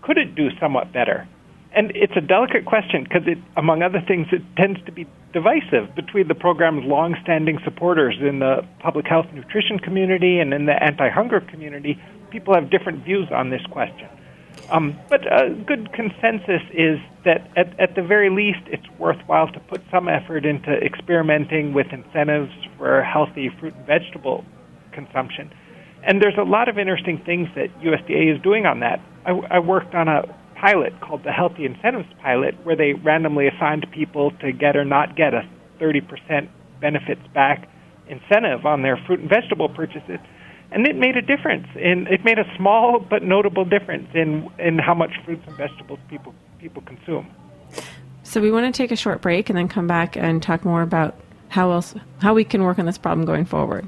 could 0.03 0.19
it 0.19 0.36
do 0.36 0.49
somewhat 0.59 0.93
better? 0.93 1.27
And 1.75 1.91
it's 1.95 2.13
a 2.15 2.21
delicate 2.21 2.65
question 2.65 3.03
because, 3.03 3.23
among 3.57 3.81
other 3.81 3.99
things, 4.07 4.27
it 4.31 4.43
tends 4.55 4.79
to 4.86 4.91
be 4.91 5.07
divisive 5.33 5.95
between 5.95 6.27
the 6.27 6.36
program's 6.36 6.86
long-standing 6.86 7.57
supporters 7.63 8.15
in 8.21 8.38
the 8.38 8.62
public 8.79 9.07
health 9.07 9.25
nutrition 9.33 9.79
community 9.79 10.38
and 10.38 10.53
in 10.53 10.67
the 10.67 10.83
anti-hunger 10.83 11.41
community. 11.41 11.99
People 12.29 12.53
have 12.53 12.69
different 12.69 13.03
views 13.03 13.27
on 13.31 13.49
this 13.49 13.65
question. 13.71 14.07
Um, 14.71 14.97
but 15.10 15.21
a 15.28 15.49
good 15.67 15.91
consensus 15.93 16.62
is 16.73 16.97
that, 17.26 17.49
at, 17.56 17.80
at 17.80 17.95
the 17.95 18.02
very 18.02 18.30
least, 18.30 18.65
it's 18.67 18.88
worthwhile 18.97 19.47
to 19.52 19.60
put 19.60 19.82
some 19.91 20.08
effort 20.08 20.45
into 20.45 20.71
experimenting 20.71 21.73
with 21.73 21.88
incentives 21.91 22.52
for 22.78 23.04
healthy 23.04 23.49
fruit 23.60 23.76
and 23.76 23.86
vegetable 23.86 24.45
consumption. 24.93 25.52
And 26.06 26.21
there's 26.21 26.38
a 26.38 26.43
lot 26.43 26.69
of 26.69 26.78
interesting 26.78 27.21
things 27.26 27.47
that 27.56 27.69
USDA 27.82 28.36
is 28.36 28.41
doing 28.41 28.65
on 28.65 28.80
that. 28.80 28.99
I, 29.26 29.58
I 29.58 29.60
worked 29.60 29.95
on 29.95 30.08
a 30.08 30.23
pilot 30.60 30.93
called 31.02 31.23
the 31.23 31.32
Healthy 31.32 31.65
Incentives 31.65 32.08
Pilot, 32.21 32.56
where 32.63 32.76
they 32.76 32.93
randomly 32.93 33.47
assigned 33.47 33.86
people 33.93 34.32
to 34.41 34.52
get 34.52 34.76
or 34.76 34.86
not 34.86 35.15
get 35.15 35.34
a 35.34 35.47
30% 35.80 36.49
benefits 36.80 37.21
back 37.34 37.67
incentive 38.08 38.65
on 38.65 38.82
their 38.82 38.97
fruit 39.08 39.19
and 39.19 39.30
vegetable 39.30 39.69
purchases. 39.69 40.19
And 40.73 40.88
it 40.88 40.95
made 40.95 41.15
a 41.15 41.21
difference. 41.21 41.67
In, 41.75 42.07
it 42.07 42.25
made 42.25 42.39
a 42.39 42.45
small 42.57 42.99
but 42.99 43.23
notable 43.23 43.63
difference 43.63 44.09
in, 44.15 44.49
in 44.57 44.79
how 44.79 44.95
much 44.95 45.12
fruits 45.23 45.43
and 45.45 45.55
vegetables 45.55 45.99
people, 46.09 46.33
people 46.59 46.81
consume. 46.81 47.29
So 48.23 48.41
we 48.41 48.51
want 48.51 48.73
to 48.73 48.75
take 48.75 48.91
a 48.91 48.95
short 48.95 49.21
break 49.21 49.49
and 49.49 49.57
then 49.57 49.67
come 49.67 49.86
back 49.86 50.17
and 50.17 50.41
talk 50.41 50.65
more 50.65 50.81
about 50.81 51.15
how 51.49 51.71
else 51.71 51.93
how 52.19 52.33
we 52.33 52.43
can 52.43 52.63
work 52.63 52.79
on 52.79 52.88
this 52.88 52.97
problem 52.97 53.27
going 53.27 53.45
forward. 53.45 53.88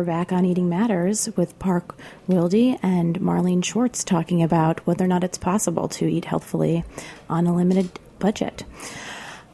we're 0.00 0.06
back 0.06 0.32
on 0.32 0.46
Eating 0.46 0.70
Matters 0.70 1.28
with 1.36 1.58
Parke 1.58 1.94
Wilde 2.26 2.78
and 2.82 3.20
Marlene 3.20 3.62
Schwartz 3.62 4.02
talking 4.02 4.42
about 4.42 4.80
whether 4.86 5.04
or 5.04 5.08
not 5.08 5.22
it's 5.22 5.36
possible 5.36 5.88
to 5.88 6.06
eat 6.06 6.24
healthfully 6.24 6.84
on 7.28 7.46
a 7.46 7.54
limited 7.54 7.90
budget. 8.18 8.64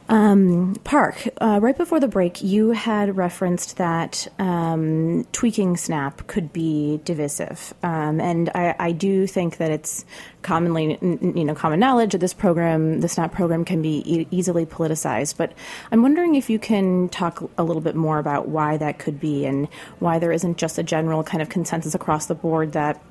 Um, 0.09 0.75
Parke, 0.85 1.27
uh, 1.41 1.59
right 1.61 1.75
before 1.75 1.99
the 1.99 2.07
break, 2.07 2.41
you 2.41 2.71
had 2.71 3.17
referenced 3.17 3.75
that 3.75 4.25
um, 4.39 5.25
tweaking 5.33 5.75
SNAP 5.75 6.27
could 6.27 6.53
be 6.53 7.01
divisive, 7.03 7.73
um, 7.83 8.21
and 8.21 8.49
I, 8.55 8.73
I, 8.79 8.91
do 8.93 9.27
think 9.27 9.57
that 9.57 9.69
it's 9.69 10.05
commonly, 10.43 10.97
you 11.01 11.43
know, 11.43 11.53
common 11.53 11.81
knowledge 11.81 12.13
that 12.13 12.19
this 12.19 12.33
program, 12.33 13.01
the 13.01 13.09
SNAP 13.09 13.33
program, 13.33 13.65
can 13.65 13.81
be 13.81 14.01
e- 14.05 14.27
easily 14.31 14.65
politicized. 14.65 15.35
But 15.35 15.51
I'm 15.91 16.01
wondering 16.01 16.35
if 16.35 16.49
you 16.49 16.57
can 16.57 17.09
talk 17.09 17.43
a 17.57 17.63
little 17.63 17.81
bit 17.81 17.95
more 17.95 18.17
about 18.17 18.47
why 18.47 18.77
that 18.77 18.99
could 18.99 19.19
be, 19.19 19.45
and 19.45 19.67
why 19.99 20.19
there 20.19 20.31
isn't 20.31 20.57
just 20.57 20.77
a 20.77 20.83
general 20.83 21.21
kind 21.21 21.41
of 21.41 21.49
consensus 21.49 21.93
across 21.93 22.27
the 22.27 22.35
board 22.35 22.71
that 22.71 23.03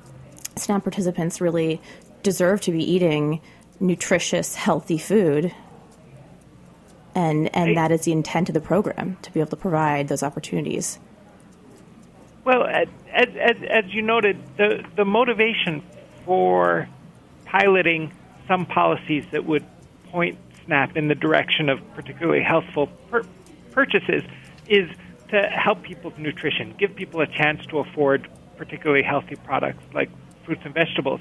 SNAP 0.55 0.83
participants 0.83 1.41
really 1.41 1.79
deserve 2.23 2.59
to 2.61 2.71
be 2.71 2.83
eating 2.83 3.39
nutritious, 3.79 4.55
healthy 4.55 4.97
food 4.97 5.53
and 7.17 7.55
and 7.55 7.75
that 7.75 7.91
is 7.91 8.01
the 8.01 8.11
intent 8.11 8.47
of 8.47 8.53
the 8.53 8.61
program 8.61 9.17
to 9.23 9.33
be 9.33 9.39
able 9.39 9.49
to 9.49 9.55
provide 9.55 10.07
those 10.07 10.21
opportunities. 10.21 10.99
Well, 12.45 12.63
as, 12.65 12.87
as, 13.11 13.57
as 13.67 13.85
you 13.87 14.03
noted, 14.03 14.37
the 14.57 14.85
the 14.95 15.03
motivation 15.03 15.81
for 16.25 16.87
piloting 17.45 18.13
some 18.47 18.65
policies 18.65 19.25
that 19.31 19.45
would 19.45 19.65
point 20.11 20.37
SNAP 20.65 20.95
in 20.95 21.07
the 21.07 21.15
direction 21.15 21.69
of 21.69 21.79
particularly 21.95 22.43
healthful 22.43 22.87
pur- 23.09 23.25
purchases 23.71 24.23
is 24.67 24.87
to 25.29 25.41
help 25.41 25.81
people's 25.81 26.17
nutrition, 26.17 26.73
give 26.77 26.95
people 26.95 27.19
a 27.21 27.27
chance 27.27 27.65
to 27.65 27.79
afford 27.79 28.29
particularly 28.57 29.03
healthy 29.03 29.35
products 29.35 29.83
like 29.93 30.09
fruits 30.45 30.61
and 30.65 30.73
vegetables. 30.73 31.19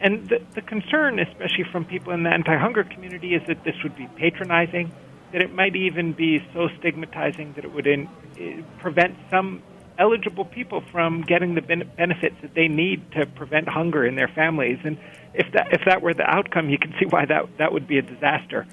And 0.00 0.28
the, 0.28 0.42
the 0.54 0.62
concern, 0.62 1.18
especially 1.18 1.64
from 1.70 1.84
people 1.84 2.12
in 2.12 2.22
the 2.24 2.30
anti 2.30 2.56
hunger 2.56 2.82
community, 2.82 3.34
is 3.34 3.46
that 3.46 3.62
this 3.62 3.76
would 3.82 3.94
be 3.94 4.08
patronizing, 4.16 4.90
that 5.34 5.42
it 5.42 5.52
might 5.52 5.74
even 5.74 6.12
be 6.12 6.38
so 6.54 6.68
stigmatizing 6.78 7.54
that 7.54 7.64
it 7.64 7.74
would 7.74 7.88
in, 7.88 8.06
uh, 8.06 8.62
prevent 8.80 9.16
some 9.30 9.60
eligible 9.98 10.44
people 10.44 10.80
from 10.92 11.22
getting 11.22 11.56
the 11.56 11.60
ben- 11.60 11.90
benefits 11.96 12.36
that 12.40 12.54
they 12.54 12.68
need 12.68 13.02
to 13.10 13.26
prevent 13.26 13.68
hunger 13.68 14.06
in 14.06 14.14
their 14.14 14.28
families. 14.28 14.78
And 14.84 14.96
if 15.34 15.50
that 15.52 15.72
if 15.72 15.80
that 15.86 16.02
were 16.02 16.14
the 16.14 16.22
outcome, 16.22 16.70
you 16.70 16.78
can 16.78 16.94
see 17.00 17.06
why 17.06 17.24
that 17.26 17.58
that 17.58 17.72
would 17.72 17.88
be 17.88 17.98
a 17.98 18.02
disaster. 18.02 18.64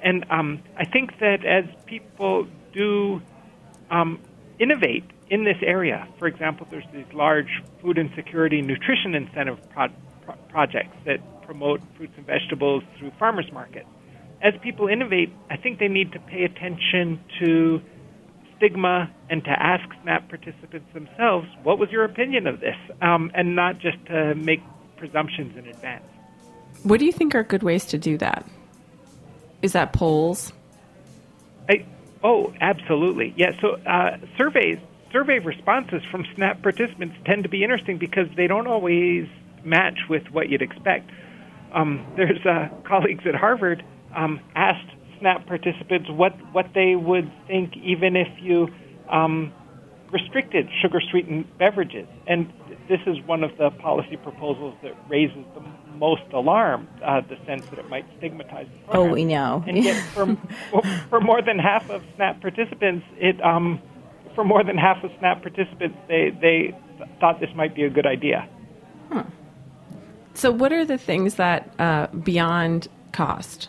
And 0.00 0.24
um, 0.30 0.62
I 0.76 0.84
think 0.84 1.18
that 1.18 1.44
as 1.44 1.64
people 1.86 2.46
do 2.72 3.20
um, 3.90 4.20
innovate 4.60 5.10
in 5.30 5.42
this 5.42 5.58
area, 5.62 6.06
for 6.20 6.28
example, 6.28 6.68
there's 6.70 6.86
these 6.92 7.12
large 7.12 7.60
food 7.82 7.98
insecurity 7.98 8.62
nutrition 8.62 9.16
incentive 9.16 9.58
pro- 9.70 9.88
pro- 10.24 10.36
projects 10.48 10.96
that 11.06 11.18
promote 11.42 11.80
fruits 11.96 12.12
and 12.16 12.24
vegetables 12.24 12.84
through 12.98 13.10
farmers 13.18 13.50
markets 13.52 13.88
as 14.44 14.52
people 14.62 14.88
innovate, 14.88 15.32
I 15.50 15.56
think 15.56 15.78
they 15.78 15.88
need 15.88 16.12
to 16.12 16.20
pay 16.20 16.44
attention 16.44 17.18
to 17.40 17.80
stigma 18.56 19.10
and 19.30 19.42
to 19.42 19.50
ask 19.50 19.82
SNAP 20.02 20.28
participants 20.28 20.86
themselves, 20.92 21.48
what 21.62 21.78
was 21.78 21.90
your 21.90 22.04
opinion 22.04 22.46
of 22.46 22.60
this? 22.60 22.76
Um, 23.00 23.32
and 23.34 23.56
not 23.56 23.78
just 23.78 23.96
to 24.06 24.34
make 24.34 24.60
presumptions 24.98 25.56
in 25.56 25.66
advance. 25.66 26.04
What 26.82 27.00
do 27.00 27.06
you 27.06 27.12
think 27.12 27.34
are 27.34 27.42
good 27.42 27.62
ways 27.62 27.86
to 27.86 27.98
do 27.98 28.18
that? 28.18 28.46
Is 29.62 29.72
that 29.72 29.94
polls? 29.94 30.52
I, 31.70 31.86
oh, 32.22 32.52
absolutely. 32.60 33.32
Yeah, 33.38 33.58
so 33.62 33.76
uh, 33.86 34.18
surveys, 34.36 34.78
survey 35.10 35.38
responses 35.38 36.02
from 36.10 36.26
SNAP 36.34 36.60
participants 36.62 37.16
tend 37.24 37.44
to 37.44 37.48
be 37.48 37.62
interesting 37.62 37.96
because 37.96 38.28
they 38.36 38.46
don't 38.46 38.66
always 38.66 39.26
match 39.64 40.00
with 40.10 40.30
what 40.32 40.50
you'd 40.50 40.60
expect. 40.60 41.10
Um, 41.72 42.06
there's 42.16 42.44
uh, 42.44 42.68
colleagues 42.86 43.24
at 43.26 43.34
Harvard 43.34 43.82
um, 44.16 44.40
asked 44.54 44.90
SNAP 45.20 45.46
participants 45.46 46.08
what, 46.10 46.32
what 46.52 46.66
they 46.74 46.96
would 46.96 47.30
think 47.46 47.76
even 47.76 48.16
if 48.16 48.28
you 48.40 48.68
um, 49.10 49.52
restricted 50.10 50.68
sugar 50.80 51.00
sweetened 51.10 51.46
beverages. 51.58 52.06
And 52.26 52.52
this 52.88 53.00
is 53.06 53.16
one 53.26 53.42
of 53.42 53.50
the 53.58 53.70
policy 53.70 54.16
proposals 54.16 54.74
that 54.82 54.96
raises 55.08 55.44
the 55.54 55.62
most 55.96 56.22
alarm 56.32 56.88
uh, 57.04 57.20
the 57.22 57.36
sense 57.46 57.66
that 57.66 57.78
it 57.78 57.88
might 57.88 58.04
stigmatize 58.18 58.66
the 58.66 58.92
program. 58.92 59.10
Oh, 59.10 59.12
we 59.12 59.24
know. 59.24 59.64
And 59.66 59.82
yet, 59.82 60.02
for, 60.14 60.36
for 61.08 61.20
more 61.20 61.42
than 61.42 61.58
half 61.58 61.90
of 61.90 62.02
SNAP 62.16 62.40
participants, 62.40 63.06
it 63.16 63.42
um, 63.42 63.80
for 64.34 64.44
more 64.44 64.64
than 64.64 64.76
half 64.76 65.02
of 65.04 65.10
SNAP 65.18 65.42
participants, 65.42 65.96
they 66.08 66.30
they 66.40 66.76
thought 67.20 67.40
this 67.40 67.50
might 67.54 67.74
be 67.74 67.84
a 67.84 67.90
good 67.90 68.06
idea. 68.06 68.48
Huh. 69.10 69.24
So, 70.34 70.50
what 70.50 70.72
are 70.72 70.84
the 70.84 70.98
things 70.98 71.34
that 71.34 71.72
uh, 71.78 72.08
beyond 72.08 72.88
cost 73.12 73.68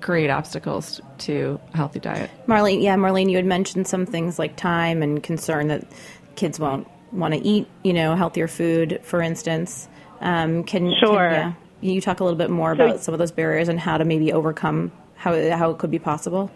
create 0.00 0.30
obstacles 0.30 1.00
to 1.18 1.60
a 1.72 1.76
healthy 1.76 2.00
diet. 2.00 2.30
Marlene, 2.46 2.82
yeah, 2.82 2.96
Marlene, 2.96 3.30
you 3.30 3.36
had 3.36 3.46
mentioned 3.46 3.86
some 3.86 4.06
things 4.06 4.38
like 4.38 4.56
time 4.56 5.02
and 5.02 5.22
concern 5.22 5.68
that 5.68 5.84
kids 6.36 6.60
won't 6.60 6.86
want 7.12 7.34
to 7.34 7.40
eat, 7.40 7.66
you 7.82 7.92
know, 7.92 8.14
healthier 8.14 8.48
food, 8.48 9.00
for 9.02 9.22
instance. 9.22 9.88
Um, 10.20 10.64
can 10.64 10.94
sure. 10.98 11.30
Can, 11.30 11.56
yeah, 11.80 11.92
you 11.92 12.00
talk 12.00 12.20
a 12.20 12.24
little 12.24 12.38
bit 12.38 12.50
more 12.50 12.72
about 12.72 13.00
some 13.00 13.14
of 13.14 13.18
those 13.18 13.32
barriers 13.32 13.68
and 13.68 13.78
how 13.78 13.98
to 13.98 14.04
maybe 14.04 14.32
overcome 14.32 14.92
how 15.14 15.32
how 15.50 15.70
it 15.70 15.78
could 15.78 15.90
be 15.90 15.98
possible 15.98 16.50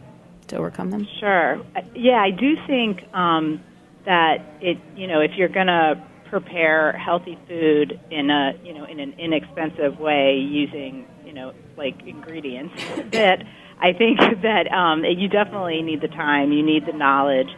to 0.48 0.56
overcome 0.56 0.90
them? 0.90 1.06
Sure. 1.18 1.60
Yeah, 1.94 2.22
I 2.22 2.30
do 2.30 2.56
think 2.66 3.02
um, 3.14 3.62
that 4.06 4.38
it, 4.60 4.78
you 4.96 5.06
know, 5.06 5.20
if 5.20 5.32
you're 5.36 5.48
going 5.48 5.66
to 5.66 6.02
prepare 6.30 6.92
healthy 6.92 7.38
food 7.48 8.00
in 8.10 8.30
a, 8.30 8.52
you 8.64 8.72
know, 8.72 8.84
in 8.84 9.00
an 9.00 9.14
inexpensive 9.18 9.98
way 9.98 10.36
using 10.36 11.06
you 11.30 11.32
know 11.32 11.52
like 11.80 12.06
ingredients 12.06 12.74
that 13.12 13.42
I 13.80 13.92
think 13.94 14.20
that 14.42 14.70
um, 14.70 15.02
you 15.04 15.28
definitely 15.28 15.80
need 15.82 16.02
the 16.02 16.08
time, 16.08 16.52
you 16.52 16.62
need 16.64 16.86
the 16.86 16.92
knowledge. 16.92 17.48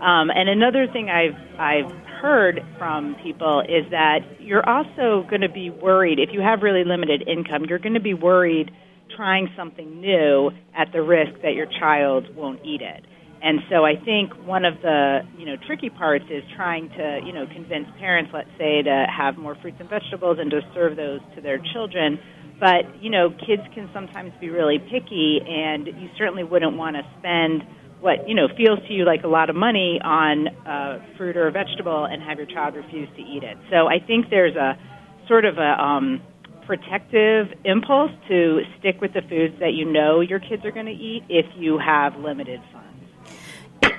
Um, 0.00 0.30
and 0.30 0.48
another 0.48 0.86
thing 0.86 1.08
I've 1.08 1.36
I've 1.58 1.90
heard 2.20 2.60
from 2.78 3.16
people 3.22 3.60
is 3.60 3.90
that 3.90 4.20
you're 4.40 4.66
also 4.68 5.26
going 5.28 5.40
to 5.40 5.48
be 5.48 5.70
worried 5.70 6.18
if 6.18 6.30
you 6.32 6.40
have 6.42 6.62
really 6.62 6.84
limited 6.84 7.26
income. 7.26 7.64
You're 7.68 7.78
going 7.78 7.94
to 7.94 8.00
be 8.00 8.14
worried 8.14 8.70
trying 9.16 9.48
something 9.56 10.00
new 10.00 10.50
at 10.76 10.92
the 10.92 11.02
risk 11.02 11.40
that 11.42 11.54
your 11.54 11.66
child 11.66 12.34
won't 12.36 12.60
eat 12.64 12.82
it. 12.82 13.04
And 13.42 13.60
so 13.70 13.84
I 13.84 13.96
think 13.96 14.32
one 14.46 14.66
of 14.66 14.74
the 14.82 15.20
you 15.38 15.46
know 15.46 15.56
tricky 15.66 15.88
parts 15.88 16.26
is 16.30 16.44
trying 16.56 16.90
to 16.90 17.20
you 17.24 17.32
know 17.32 17.46
convince 17.46 17.88
parents, 17.98 18.30
let's 18.34 18.52
say, 18.58 18.82
to 18.82 19.06
have 19.08 19.38
more 19.38 19.56
fruits 19.62 19.78
and 19.80 19.88
vegetables 19.88 20.36
and 20.38 20.50
to 20.50 20.60
serve 20.74 20.96
those 20.96 21.20
to 21.34 21.40
their 21.40 21.58
children 21.72 22.20
but, 22.60 23.02
you 23.02 23.10
know, 23.10 23.30
kids 23.30 23.62
can 23.74 23.88
sometimes 23.92 24.32
be 24.40 24.50
really 24.50 24.78
picky, 24.78 25.40
and 25.48 25.86
you 25.86 26.10
certainly 26.18 26.44
wouldn't 26.44 26.76
want 26.76 26.96
to 26.96 27.02
spend 27.18 27.64
what, 28.00 28.28
you 28.28 28.34
know, 28.34 28.48
feels 28.56 28.78
to 28.86 28.92
you 28.92 29.04
like 29.04 29.24
a 29.24 29.28
lot 29.28 29.50
of 29.50 29.56
money 29.56 29.98
on 30.02 30.48
uh, 30.66 31.02
fruit 31.16 31.36
or 31.36 31.48
a 31.48 31.52
vegetable 31.52 32.04
and 32.04 32.22
have 32.22 32.38
your 32.38 32.46
child 32.46 32.74
refuse 32.74 33.08
to 33.16 33.22
eat 33.22 33.42
it. 33.42 33.56
So 33.70 33.88
I 33.88 33.98
think 33.98 34.30
there's 34.30 34.56
a 34.56 34.78
sort 35.26 35.44
of 35.44 35.58
a 35.58 35.82
um, 35.82 36.22
protective 36.66 37.48
impulse 37.64 38.10
to 38.28 38.60
stick 38.78 39.00
with 39.00 39.12
the 39.12 39.22
foods 39.22 39.58
that 39.60 39.72
you 39.72 39.84
know 39.84 40.20
your 40.20 40.38
kids 40.38 40.64
are 40.64 40.70
going 40.70 40.86
to 40.86 40.92
eat 40.92 41.24
if 41.28 41.46
you 41.56 41.78
have 41.78 42.16
limited 42.16 42.60
funds. 42.72 42.86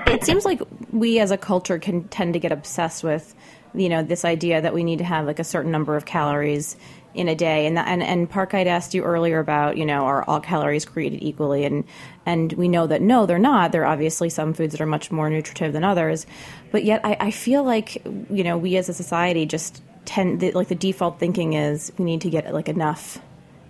It 0.08 0.24
seems 0.24 0.46
like 0.46 0.62
we 0.92 1.20
as 1.20 1.32
a 1.32 1.38
culture 1.38 1.80
can 1.80 2.08
tend 2.08 2.34
to 2.34 2.40
get 2.40 2.52
obsessed 2.52 3.04
with, 3.04 3.36
you 3.74 3.90
know, 3.90 4.04
this 4.04 4.26
idea 4.26 4.62
that 4.62 4.74
we 4.74 4.84
need 4.84 5.00
to 5.00 5.04
have 5.04 5.26
like 5.26 5.40
a 5.40 5.44
certain 5.44 5.72
number 5.72 5.96
of 5.96 6.06
calories 6.06 6.76
in 7.14 7.28
a 7.28 7.36
day. 7.36 7.66
And, 7.66 7.78
and 7.78 8.02
and 8.02 8.30
Parke, 8.30 8.54
I'd 8.54 8.68
asked 8.68 8.94
you 8.94 9.04
earlier 9.04 9.40
about 9.40 9.78
you 9.78 9.86
know 9.86 10.04
are 10.04 10.24
all 10.24 10.40
calories 10.40 10.86
created 10.86 11.24
equally, 11.24 11.66
and 11.66 11.84
and 12.26 12.54
we 12.54 12.68
know 12.68 12.88
that 12.88 13.02
no, 13.02 13.26
they're 13.26 13.40
not. 13.40 13.72
There 13.72 13.84
are 13.84 13.92
obviously 13.94 14.30
some 14.30 14.54
foods 14.54 14.74
that 14.74 14.82
are 14.82 14.86
much 14.86 15.12
more 15.12 15.30
nutritive 15.30 15.74
than 15.74 15.84
others, 15.84 16.26
but 16.72 16.84
yet 16.84 17.02
I, 17.04 17.18
I 17.20 17.32
feel 17.32 17.64
like 17.64 18.04
you 18.06 18.44
know 18.44 18.58
we 18.58 18.78
as 18.78 18.90
a 18.90 18.94
society 18.94 19.46
just 19.46 19.82
tend 20.06 20.40
the, 20.40 20.52
like 20.52 20.68
the 20.68 20.76
default 20.76 21.20
thinking 21.20 21.54
is 21.54 21.92
we 21.98 22.06
need 22.06 22.22
to 22.22 22.30
get 22.30 22.52
like 22.54 22.70
enough 22.70 23.20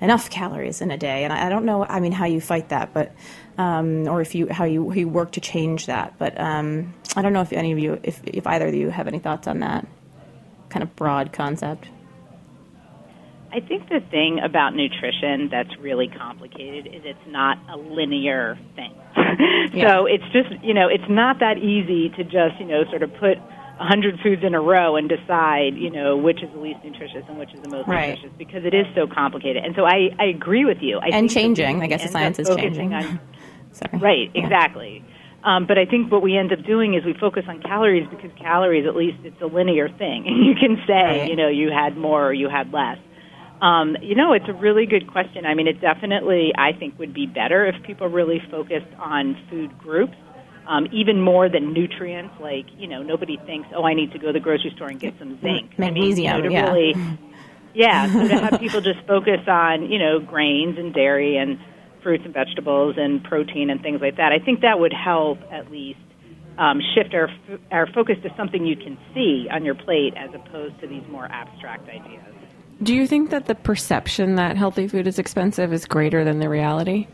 enough 0.01 0.29
calories 0.29 0.81
in 0.81 0.91
a 0.91 0.97
day. 0.97 1.23
And 1.23 1.31
I, 1.31 1.45
I 1.45 1.49
don't 1.49 1.65
know, 1.65 1.85
I 1.85 1.99
mean, 1.99 2.11
how 2.11 2.25
you 2.25 2.41
fight 2.41 2.69
that, 2.69 2.93
but 2.93 3.13
um, 3.57 4.07
or 4.07 4.21
if 4.21 4.33
you 4.33 4.47
how 4.49 4.65
you 4.65 4.91
you 4.93 5.07
work 5.07 5.31
to 5.33 5.41
change 5.41 5.85
that. 5.85 6.17
But 6.17 6.39
um, 6.39 6.93
I 7.15 7.21
don't 7.21 7.33
know 7.33 7.41
if 7.41 7.53
any 7.53 7.71
of 7.71 7.79
you, 7.79 7.99
if 8.03 8.21
if 8.25 8.47
either 8.47 8.67
of 8.67 8.73
you 8.73 8.89
have 8.89 9.07
any 9.07 9.19
thoughts 9.19 9.47
on 9.47 9.59
that 9.59 9.87
kind 10.69 10.83
of 10.83 10.95
broad 10.95 11.31
concept. 11.31 11.87
I 13.53 13.59
think 13.59 13.89
the 13.89 13.99
thing 14.11 14.39
about 14.39 14.75
nutrition 14.75 15.49
that's 15.51 15.75
really 15.79 16.07
complicated 16.07 16.87
is 16.87 17.01
it's 17.03 17.19
not 17.27 17.57
a 17.69 17.77
linear 17.77 18.57
thing. 18.75 18.93
so 19.81 20.05
it's 20.05 20.23
just, 20.31 20.63
you 20.63 20.73
know, 20.73 20.87
it's 20.87 21.09
not 21.09 21.39
that 21.39 21.57
easy 21.57 22.09
to 22.15 22.23
just, 22.23 22.59
you 22.59 22.65
know, 22.65 22.83
sort 22.89 23.03
of 23.03 23.11
put 23.15 23.37
a 23.37 23.83
100 23.83 24.19
foods 24.23 24.43
in 24.45 24.53
a 24.55 24.61
row 24.61 24.95
and 24.95 25.09
decide, 25.09 25.75
you 25.75 25.89
know, 25.89 26.15
which 26.15 26.41
is 26.41 26.49
the 26.53 26.59
least 26.59 26.79
nutritious 26.85 27.23
and 27.27 27.37
which 27.37 27.53
is 27.53 27.61
the 27.61 27.69
most 27.69 27.89
Right. 27.89 28.09
nutritious 28.15 28.31
because 28.37 28.63
it 28.63 28.73
is 28.73 28.85
so 28.95 29.05
complicated. 29.05 29.65
And 29.65 29.75
so 29.75 29.83
I, 29.83 30.15
I 30.17 30.25
agree 30.25 30.63
with 30.63 30.77
you. 30.81 30.99
I 30.99 31.07
And 31.11 31.29
changing. 31.29 31.81
I 31.81 31.87
guess 31.87 32.03
the 32.03 32.09
science 32.09 32.39
is 32.39 32.47
changing. 32.55 32.93
on- 32.93 33.19
Sorry. 33.73 33.99
Right, 33.99 34.31
Yeah. 34.33 34.43
exactly. 34.43 35.03
Um, 35.43 35.65
but 35.65 35.77
I 35.77 35.85
think 35.85 36.11
what 36.11 36.21
we 36.21 36.37
end 36.37 36.53
up 36.53 36.63
doing 36.65 36.93
is 36.93 37.03
we 37.03 37.13
focus 37.19 37.43
on 37.49 37.61
calories 37.63 38.07
because 38.09 38.29
calories, 38.37 38.85
at 38.85 38.95
least, 38.95 39.17
it's 39.23 39.41
a 39.41 39.45
linear 39.47 39.89
thing. 39.89 40.23
You 40.27 40.55
can 40.55 40.77
say, 40.87 40.93
Right. 41.21 41.29
you 41.29 41.35
know, 41.35 41.49
you 41.49 41.69
had 41.71 41.97
more 41.97 42.27
or 42.27 42.33
you 42.33 42.47
had 42.47 42.71
less. 42.71 42.97
Um, 43.61 43.95
you 44.01 44.15
know, 44.15 44.33
it's 44.33 44.49
a 44.49 44.53
really 44.53 44.87
good 44.87 45.11
question. 45.11 45.45
I 45.45 45.53
mean, 45.53 45.67
it 45.67 45.79
definitely, 45.79 46.51
I 46.57 46.73
think, 46.73 46.97
would 46.97 47.13
be 47.13 47.27
better 47.27 47.65
if 47.65 47.75
people 47.83 48.07
really 48.07 48.41
focused 48.49 48.91
on 48.97 49.37
food 49.49 49.77
groups, 49.77 50.15
um, 50.67 50.87
even 50.91 51.21
more 51.21 51.47
than 51.47 51.71
nutrients. 51.71 52.33
Like, 52.39 52.65
you 52.77 52.87
know, 52.87 53.03
nobody 53.03 53.37
thinks, 53.45 53.69
oh, 53.75 53.83
I 53.83 53.93
need 53.93 54.11
to 54.13 54.19
go 54.19 54.27
to 54.27 54.33
the 54.33 54.39
grocery 54.39 54.73
store 54.75 54.87
and 54.87 54.99
get 54.99 55.13
some 55.19 55.39
zinc. 55.41 55.77
Magnesium, 55.77 56.33
I 56.33 56.41
mean, 56.41 56.43
you 56.45 56.49
know, 56.49 56.55
yeah. 56.55 56.71
really, 56.71 57.17
yeah, 57.75 58.11
so 58.11 58.27
to 58.27 58.39
have 58.39 58.59
people 58.59 58.81
just 58.81 59.05
focus 59.05 59.41
on, 59.47 59.91
you 59.91 59.99
know, 59.99 60.19
grains 60.19 60.79
and 60.79 60.91
dairy 60.91 61.37
and 61.37 61.59
fruits 62.01 62.23
and 62.25 62.33
vegetables 62.33 62.95
and 62.97 63.23
protein 63.23 63.69
and 63.69 63.81
things 63.83 64.01
like 64.01 64.17
that, 64.17 64.31
I 64.31 64.43
think 64.43 64.61
that 64.61 64.79
would 64.79 64.93
help 64.93 65.37
at 65.51 65.71
least 65.71 65.99
um, 66.57 66.81
shift 66.95 67.13
our 67.13 67.29
our 67.71 67.87
focus 67.93 68.17
to 68.23 68.29
something 68.35 68.65
you 68.65 68.75
can 68.75 68.97
see 69.13 69.47
on 69.51 69.63
your 69.63 69.75
plate 69.75 70.13
as 70.17 70.29
opposed 70.33 70.79
to 70.81 70.87
these 70.87 71.03
more 71.09 71.25
abstract 71.25 71.87
ideas. 71.89 72.40
Do 72.83 72.95
you 72.95 73.05
think 73.05 73.29
that 73.29 73.45
the 73.45 73.55
perception 73.55 74.35
that 74.35 74.57
healthy 74.57 74.87
food 74.87 75.05
is 75.05 75.19
expensive 75.19 75.71
is 75.71 75.85
greater 75.85 76.23
than 76.23 76.39
the 76.39 76.49
reality? 76.49 77.07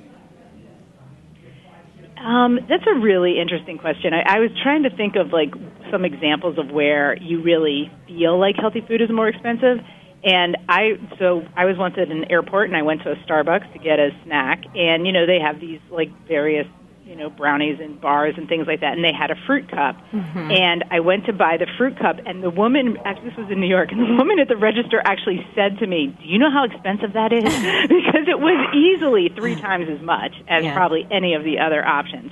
Um, 2.17 2.59
that's 2.69 2.83
a 2.87 2.99
really 2.99 3.39
interesting 3.39 3.77
question. 3.77 4.13
I, 4.13 4.37
I 4.37 4.39
was 4.39 4.49
trying 4.63 4.83
to 4.83 4.89
think 4.89 5.15
of 5.15 5.31
like 5.31 5.53
some 5.91 6.05
examples 6.05 6.57
of 6.57 6.71
where 6.71 7.17
you 7.17 7.41
really 7.41 7.91
feel 8.07 8.39
like 8.39 8.55
healthy 8.55 8.81
food 8.87 9.01
is 9.01 9.09
more 9.09 9.27
expensive. 9.27 9.79
And 10.23 10.57
I 10.67 10.97
so 11.19 11.43
I 11.55 11.65
was 11.65 11.77
once 11.77 11.95
at 11.97 12.09
an 12.09 12.25
airport 12.31 12.69
and 12.69 12.75
I 12.75 12.81
went 12.81 13.03
to 13.03 13.11
a 13.11 13.15
Starbucks 13.27 13.71
to 13.73 13.79
get 13.79 13.99
a 13.99 14.09
snack 14.25 14.63
and 14.75 15.05
you 15.05 15.13
know 15.13 15.25
they 15.25 15.39
have 15.39 15.59
these 15.59 15.79
like 15.91 16.09
various 16.27 16.67
you 17.07 17.15
know 17.15 17.29
brownies 17.29 17.79
and 17.79 18.01
bars 18.01 18.35
and 18.37 18.49
things 18.49 18.67
like 18.67 18.81
that 18.81 18.93
and 18.93 19.03
they 19.03 19.13
had 19.13 19.31
a 19.31 19.35
fruit 19.47 19.71
cup 19.71 19.95
mm-hmm. 20.11 20.51
and 20.51 20.83
I 20.91 20.99
went 20.99 21.25
to 21.27 21.33
buy 21.33 21.55
the 21.57 21.67
fruit 21.77 21.97
cup 21.97 22.17
and 22.25 22.43
the 22.43 22.49
woman 22.49 22.97
actually 23.05 23.29
this 23.29 23.37
was 23.37 23.49
in 23.49 23.61
New 23.61 23.67
York 23.67 23.91
and 23.91 24.01
the 24.01 24.13
woman 24.19 24.39
at 24.39 24.49
the 24.49 24.57
register 24.57 25.01
actually 25.03 25.45
said 25.55 25.79
to 25.79 25.87
me, 25.87 26.07
"Do 26.07 26.27
you 26.27 26.37
know 26.37 26.51
how 26.51 26.65
expensive 26.65 27.13
that 27.13 27.31
is?" 27.31 27.43
because 27.87 28.27
it 28.27 28.39
was 28.39 28.59
easily 28.75 29.29
3 29.29 29.55
times 29.55 29.87
as 29.89 30.01
much 30.01 30.33
as 30.47 30.63
Yeah. 30.63 30.75
probably 30.75 31.07
any 31.09 31.33
of 31.33 31.43
the 31.43 31.59
other 31.59 31.85
options. 31.85 32.31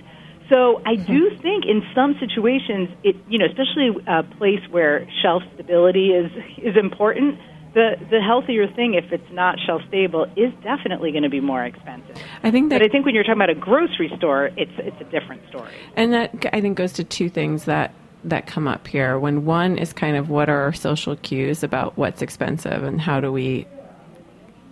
So 0.50 0.82
I 0.86 0.96
mm-hmm. 0.96 1.12
do 1.12 1.38
think 1.38 1.66
in 1.66 1.82
some 1.96 2.20
situations, 2.20 2.90
it 3.04 3.16
you 3.30 3.40
know, 3.40 3.46
especially 3.46 3.96
a 4.08 4.24
place 4.24 4.62
where 4.70 5.08
shelf 5.22 5.44
stability 5.54 6.12
is 6.12 6.32
is 6.58 6.76
important. 6.76 7.40
The 7.76 7.98
the 8.10 8.22
healthier 8.22 8.68
thing, 8.74 8.94
if 8.94 9.12
it's 9.12 9.32
not 9.34 9.58
shelf 9.60 9.82
stable, 9.90 10.28
is 10.38 10.54
definitely 10.64 11.12
going 11.12 11.24
to 11.24 11.30
be 11.30 11.42
more 11.42 11.66
expensive. 11.66 12.16
I 12.42 12.50
think 12.50 12.70
that 12.70 12.80
But 12.80 12.86
I 12.86 12.90
think 12.90 13.06
when 13.06 13.14
you're 13.14 13.26
talking 13.26 13.42
about 13.42 13.50
a 13.50 13.56
grocery 13.56 14.12
store, 14.16 14.50
it's 14.56 14.72
it's 14.78 15.00
a 15.02 15.04
different 15.04 15.42
story. 15.50 15.72
And 15.98 16.14
that 16.14 16.34
I 16.54 16.62
think 16.62 16.78
goes 16.78 16.94
to 16.94 17.04
two 17.04 17.30
things 17.30 17.66
that 17.66 17.94
that 18.24 18.48
come 18.48 18.70
up 18.70 18.88
here. 18.88 19.20
When 19.20 19.44
one 19.44 19.78
is 19.78 19.92
kind 19.92 20.16
of 20.16 20.30
what 20.30 20.50
are 20.50 20.62
our 20.62 20.72
social 20.72 21.18
cues 21.18 21.64
about 21.64 21.98
what's 21.98 22.22
expensive 22.22 22.82
and 22.82 23.00
how 23.02 23.20
do 23.20 23.30
we 23.30 23.68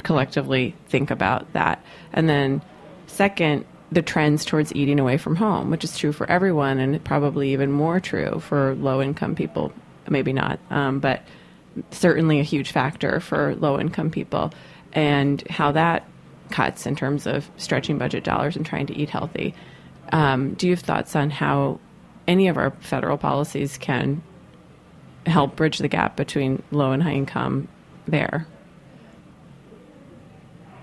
collectively 0.03 0.73
think 0.87 1.11
about 1.11 1.51
that, 1.51 1.83
and 2.13 2.29
then 2.29 2.61
second 3.07 3.65
the 3.91 4.01
trends 4.01 4.45
towards 4.45 4.73
eating 4.73 4.97
away 4.97 5.17
from 5.17 5.35
home, 5.35 5.69
which 5.69 5.83
is 5.83 5.97
true 5.97 6.13
for 6.13 6.25
everyone 6.31 6.79
and 6.79 7.03
probably 7.03 7.51
even 7.51 7.69
more 7.69 7.99
true 7.99 8.39
for 8.39 8.75
low 8.75 9.01
income 9.01 9.35
people. 9.35 9.73
Maybe 10.07 10.31
not, 10.31 10.59
um, 10.69 10.99
but 10.99 11.21
certainly 11.91 12.39
a 12.39 12.43
huge 12.43 12.71
factor 12.71 13.19
for 13.19 13.55
low 13.55 13.79
income 13.79 14.09
people, 14.09 14.53
and 14.93 15.45
how 15.49 15.71
that 15.71 16.07
cuts 16.49 16.85
in 16.85 16.95
terms 16.95 17.25
of 17.25 17.49
stretching 17.57 17.97
budget 17.97 18.23
dollars 18.23 18.55
and 18.55 18.65
trying 18.65 18.85
to 18.87 18.95
eat 18.95 19.09
healthy. 19.09 19.53
Um, 20.11 20.53
do 20.53 20.67
you 20.67 20.73
have 20.73 20.83
thoughts 20.83 21.15
on 21.15 21.29
how 21.29 21.79
any 22.27 22.47
of 22.47 22.57
our 22.57 22.71
federal 22.81 23.17
policies 23.17 23.77
can 23.77 24.21
help 25.25 25.55
bridge 25.55 25.77
the 25.79 25.87
gap 25.87 26.15
between 26.15 26.61
low 26.71 26.91
and 26.91 27.01
high 27.01 27.13
income 27.13 27.67
there? 28.07 28.45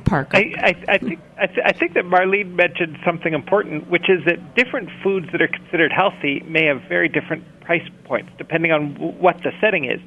Parke. 0.05 0.35
I, 0.35 0.53
I, 0.59 0.94
I 0.94 0.98
think 0.98 1.20
I, 1.40 1.46
th- 1.46 1.64
I 1.64 1.72
think 1.72 1.94
that 1.94 2.05
Marlene 2.05 2.53
mentioned 2.55 2.98
something 3.05 3.33
important, 3.33 3.88
which 3.88 4.11
is 4.11 4.24
that 4.26 4.57
different 4.57 4.88
foods 5.05 5.29
that 5.31 5.40
are 5.40 5.48
considered 5.48 5.92
healthy 5.92 6.40
may 6.48 6.66
have 6.66 6.83
very 6.88 7.09
different 7.09 7.44
price 7.61 7.88
points 8.05 8.31
depending 8.37 8.72
on 8.72 8.94
w- 8.94 9.12
what 9.12 9.37
the 9.44 9.53
setting 9.61 9.85
is. 9.85 10.00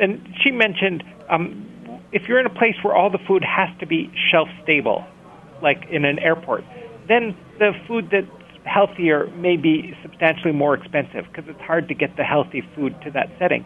And 0.00 0.34
she 0.42 0.50
mentioned 0.50 1.04
um, 1.28 1.64
if 2.12 2.28
you're 2.28 2.40
in 2.40 2.46
a 2.46 2.54
place 2.54 2.76
where 2.82 2.94
all 2.94 3.10
the 3.10 3.18
food 3.26 3.44
has 3.44 3.68
to 3.80 3.86
be 3.86 4.10
shelf 4.30 4.48
stable, 4.62 5.04
like 5.62 5.84
in 5.90 6.04
an 6.04 6.18
airport, 6.18 6.64
then 7.08 7.36
the 7.58 7.72
food 7.86 8.08
that's 8.10 8.26
healthier 8.64 9.26
may 9.36 9.56
be 9.56 9.96
substantially 10.02 10.52
more 10.52 10.74
expensive 10.74 11.24
because 11.28 11.48
it's 11.48 11.60
hard 11.60 11.88
to 11.88 11.94
get 11.94 12.16
the 12.16 12.24
healthy 12.24 12.62
food 12.74 12.94
to 13.02 13.10
that 13.10 13.30
setting. 13.38 13.64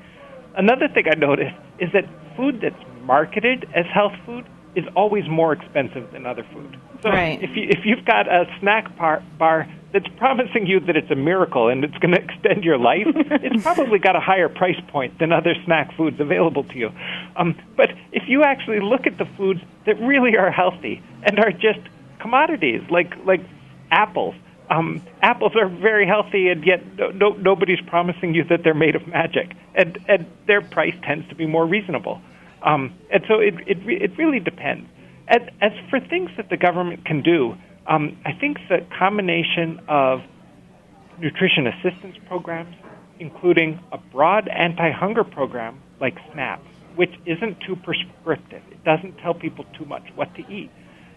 Another 0.57 0.89
thing 0.89 1.05
I 1.11 1.19
noticed 1.19 1.55
is 1.79 1.91
that 1.93 2.05
food 2.37 2.61
that's 2.63 2.83
marketed 3.03 3.69
as 3.75 3.85
health 3.93 4.13
food 4.25 4.47
is 4.75 4.85
always 4.97 5.25
more 5.29 5.53
expensive 5.53 6.11
than 6.13 6.25
other 6.25 6.47
food. 6.53 6.79
So 7.03 7.11
Right. 7.11 7.43
if 7.43 7.57
you 7.57 7.65
if 7.69 7.85
you've 7.85 8.05
got 8.05 8.29
a 8.29 8.45
snack 8.61 8.97
bar, 8.97 9.23
bar 9.39 9.69
that's 9.93 10.09
promising 10.17 10.67
you 10.67 10.81
that 10.81 10.97
it's 10.97 11.11
a 11.11 11.15
miracle 11.15 11.69
and 11.69 11.85
it's 11.85 11.97
going 11.99 12.15
to 12.15 12.21
extend 12.23 12.65
your 12.65 12.79
life, 12.79 13.07
it's 13.15 13.63
probably 13.63 13.99
got 13.99 14.17
a 14.17 14.21
higher 14.21 14.49
price 14.49 14.81
point 14.89 15.19
than 15.19 15.33
other 15.33 15.55
snack 15.65 15.97
foods 15.97 16.19
available 16.21 16.65
to 16.65 16.79
you. 16.79 16.91
Um, 17.37 17.57
but 17.77 17.91
if 18.13 18.29
you 18.29 18.43
actually 18.43 18.81
look 18.81 19.07
at 19.07 19.19
the 19.19 19.27
foods 19.37 19.61
that 19.87 19.99
really 20.01 20.37
are 20.37 20.51
healthy 20.51 21.03
and 21.23 21.39
are 21.39 21.53
just 21.53 21.81
commodities, 22.23 22.81
like 22.89 23.13
like 23.27 23.43
apples. 23.91 24.35
Um, 24.71 25.03
apples 25.21 25.53
are 25.55 25.69
very 25.69 26.07
healthy, 26.07 26.49
and 26.49 26.65
yet 26.65 26.81
no, 26.97 27.11
no, 27.11 27.31
nobody's 27.31 27.81
promising 27.83 28.33
you 28.33 28.45
that 28.45 28.63
they're 28.65 28.73
made 28.73 28.97
of 28.97 29.07
magic, 29.07 29.55
and 29.75 29.99
and 30.09 30.27
their 30.47 30.63
price 30.63 30.95
tends 31.03 31.29
to 31.29 31.35
be 31.35 31.47
more 31.47 31.67
reasonable. 31.67 32.23
Um, 32.63 32.95
and 33.11 33.23
so 33.29 33.41
it 33.41 33.55
it 33.67 33.79
it 33.87 34.17
really 34.17 34.41
depends. 34.41 34.89
As 35.29 35.43
as 35.61 35.73
for 35.91 36.01
things 36.01 36.31
that 36.39 36.49
the 36.49 36.57
government 36.57 37.05
can 37.05 37.23
do, 37.23 37.57
um, 37.87 38.17
I 38.25 38.33
think 38.33 38.59
the 38.69 38.87
combination 38.99 39.81
of 39.89 40.21
nutrition 41.19 41.67
assistance 41.67 42.17
programs, 42.27 42.75
including 43.19 43.81
a 43.93 43.99
broad 43.99 44.49
anti-hunger 44.49 45.25
program 45.25 45.81
like 46.01 46.17
SNAP, 46.33 46.63
which 46.97 47.15
isn't 47.27 47.61
too 47.61 47.77
prescriptive. 47.77 48.63
It 48.71 48.85
doesn't 48.85 49.19
tell 49.19 49.35
people 49.35 49.65
too 49.79 49.85
much 49.85 50.05
what 50.15 50.35
to 50.37 50.43
eat. 50.53 50.71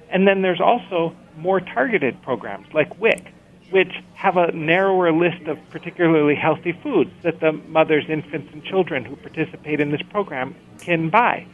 And 0.09 0.27
then 0.27 0.41
there's 0.41 0.61
also 0.61 1.15
more 1.37 1.59
targeted 1.59 2.21
programs 2.21 2.67
like 2.73 2.99
WIC, 2.99 3.25
which 3.71 3.91
have 4.13 4.37
a 4.37 4.51
narrower 4.51 5.11
list 5.11 5.47
of 5.47 5.57
particularly 5.71 6.35
healthy 6.35 6.77
foods 6.83 7.09
that 7.23 7.39
the 7.39 7.51
mothers, 7.51 8.05
infants, 8.07 8.49
and 8.53 8.63
children 8.63 9.03
who 9.03 9.15
participate 9.15 9.79
in 9.79 9.91
this 9.91 10.01
program 10.11 10.55
can 10.79 11.09
buy. 11.09 11.47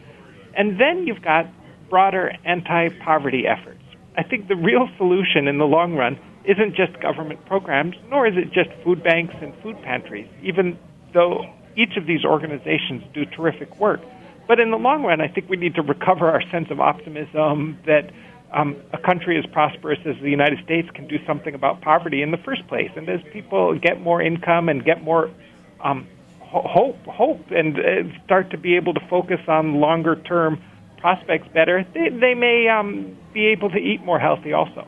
And 0.55 0.79
then 0.79 1.07
you've 1.07 1.21
got 1.21 1.47
broader 1.89 2.33
anti 2.43 2.89
poverty 2.89 3.47
efforts. 3.47 3.80
I 4.17 4.23
think 4.23 4.47
the 4.47 4.55
real 4.55 4.89
solution 4.97 5.47
in 5.47 5.57
the 5.57 5.65
long 5.65 5.95
run 5.95 6.19
isn't 6.43 6.75
just 6.75 6.99
government 7.01 7.45
programs, 7.45 7.95
nor 8.09 8.27
is 8.27 8.33
it 8.35 8.51
just 8.51 8.69
food 8.83 9.03
banks 9.03 9.35
and 9.41 9.53
food 9.61 9.81
pantries, 9.83 10.27
even 10.41 10.77
though 11.13 11.45
each 11.75 11.95
of 11.95 12.05
these 12.05 12.25
organizations 12.25 13.03
do 13.13 13.25
terrific 13.25 13.79
work. 13.79 14.01
But 14.47 14.59
in 14.59 14.71
the 14.71 14.77
long 14.77 15.03
run, 15.03 15.21
I 15.21 15.27
think 15.27 15.49
we 15.49 15.55
need 15.55 15.75
to 15.75 15.81
recover 15.81 16.29
our 16.29 16.41
sense 16.49 16.69
of 16.71 16.79
optimism 16.81 17.79
that 17.85 18.11
um, 18.51 18.75
a 18.91 18.97
country 18.97 19.37
as 19.37 19.45
prosperous 19.45 19.99
as 20.05 20.15
the 20.21 20.29
United 20.29 20.59
States 20.65 20.89
can 20.93 21.07
do 21.07 21.17
something 21.25 21.55
about 21.55 21.81
poverty 21.81 22.21
in 22.21 22.31
the 22.31 22.37
first 22.37 22.67
place. 22.67 22.91
And 22.97 23.07
as 23.07 23.21
people 23.31 23.77
get 23.79 24.01
more 24.01 24.21
income 24.21 24.67
and 24.67 24.83
get 24.83 25.01
more 25.03 25.31
um, 25.79 26.05
ho- 26.41 26.67
hope, 26.67 26.97
hope, 27.05 27.51
and 27.51 27.79
uh, 27.79 28.23
start 28.25 28.49
to 28.51 28.57
be 28.57 28.75
able 28.75 28.93
to 28.93 28.99
focus 29.09 29.39
on 29.47 29.75
longer 29.75 30.15
term 30.15 30.61
prospects 31.01 31.47
better, 31.53 31.85
they, 31.93 32.09
they 32.09 32.33
may 32.33 32.67
um, 32.69 33.17
be 33.33 33.47
able 33.47 33.69
to 33.71 33.77
eat 33.77 34.03
more 34.03 34.19
healthy 34.19 34.53
also. 34.53 34.87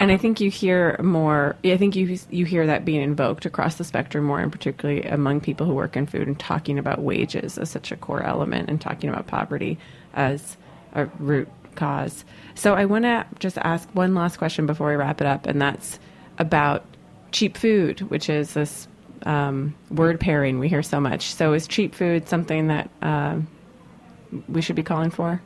And 0.00 0.10
I 0.10 0.16
think 0.16 0.40
you 0.40 0.50
hear 0.50 0.98
more. 1.00 1.54
I 1.64 1.76
think 1.76 1.94
you 1.94 2.18
you 2.28 2.44
hear 2.44 2.66
that 2.66 2.84
being 2.84 3.00
invoked 3.00 3.46
across 3.46 3.76
the 3.76 3.84
spectrum 3.84 4.24
more, 4.24 4.40
and 4.40 4.50
particularly 4.50 5.02
among 5.04 5.40
people 5.40 5.64
who 5.64 5.74
work 5.74 5.96
in 5.96 6.06
food, 6.06 6.26
and 6.26 6.36
talking 6.36 6.76
about 6.76 7.00
wages 7.02 7.56
as 7.56 7.70
such 7.70 7.92
a 7.92 7.96
core 7.96 8.24
element, 8.24 8.68
and 8.68 8.80
talking 8.80 9.08
about 9.08 9.28
poverty 9.28 9.78
as 10.14 10.56
a 10.94 11.06
root 11.20 11.48
cause. 11.76 12.24
So 12.56 12.74
I 12.74 12.84
want 12.84 13.04
to 13.04 13.24
just 13.38 13.58
ask 13.58 13.88
one 13.92 14.12
last 14.12 14.38
question 14.38 14.66
before 14.66 14.88
we 14.88 14.96
wrap 14.96 15.20
it 15.20 15.26
up, 15.28 15.46
and 15.46 15.62
that's 15.62 16.00
about 16.36 16.84
cheap 17.30 17.56
food, 17.56 18.00
which 18.10 18.28
is 18.28 18.54
this 18.54 18.88
um, 19.24 19.72
word 19.88 20.18
pairing 20.18 20.58
we 20.58 20.68
hear 20.68 20.82
so 20.82 20.98
much. 20.98 21.32
So 21.32 21.52
is 21.52 21.68
cheap 21.68 21.94
food 21.94 22.28
something 22.28 22.66
that 22.66 22.90
uh, 23.02 23.38
we 24.48 24.62
should 24.62 24.76
be 24.76 24.82
calling 24.82 25.10
for? 25.10 25.42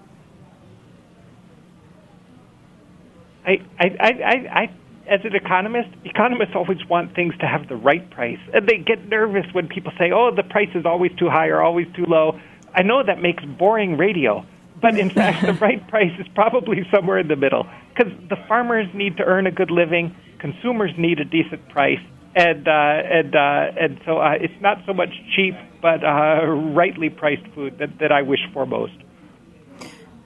I, 3.46 3.62
I, 3.78 3.86
I, 4.00 4.32
I, 4.60 4.70
as 5.08 5.20
an 5.24 5.34
economist, 5.34 5.88
economists 6.04 6.52
always 6.54 6.84
want 6.88 7.14
things 7.14 7.34
to 7.38 7.46
have 7.46 7.68
the 7.68 7.76
right 7.76 8.08
price. 8.10 8.40
And 8.52 8.66
they 8.68 8.78
get 8.78 9.08
nervous 9.08 9.46
when 9.52 9.68
people 9.68 9.92
say, 9.98 10.10
oh, 10.12 10.34
the 10.34 10.42
price 10.42 10.70
is 10.74 10.84
always 10.84 11.12
too 11.18 11.28
high 11.28 11.48
or 11.48 11.62
always 11.62 11.86
too 11.94 12.04
low. 12.06 12.40
I 12.74 12.82
know 12.82 13.02
that 13.04 13.22
makes 13.22 13.44
boring 13.44 13.96
radio, 13.96 14.44
but 14.82 14.98
in 14.98 15.10
fact, 15.18 15.46
the 15.46 15.54
right 15.54 15.86
price 15.88 16.12
is 16.18 16.26
probably 16.34 16.86
somewhere 16.92 17.18
in 17.18 17.28
the 17.28 17.36
middle 17.36 17.66
because 17.94 18.12
the 18.28 18.36
farmers 18.48 18.86
need 18.94 19.16
to 19.18 19.24
earn 19.24 19.46
a 19.46 19.52
good 19.52 19.70
living, 19.70 20.14
consumers 20.38 20.90
need 20.98 21.20
a 21.20 21.24
decent 21.24 21.68
price, 21.68 22.00
and 22.36 22.68
uh, 22.68 22.70
and 22.70 23.34
uh, 23.34 23.72
and 23.80 24.00
so 24.04 24.18
uh, 24.18 24.34
it's 24.38 24.60
not 24.60 24.78
so 24.86 24.92
much 24.92 25.08
cheap, 25.34 25.54
but 25.80 26.04
uh, 26.04 26.44
rightly 26.46 27.08
priced 27.08 27.46
food 27.54 27.78
that, 27.78 27.98
that 27.98 28.12
I 28.12 28.22
wish 28.22 28.40
for 28.52 28.66
most. 28.66 28.92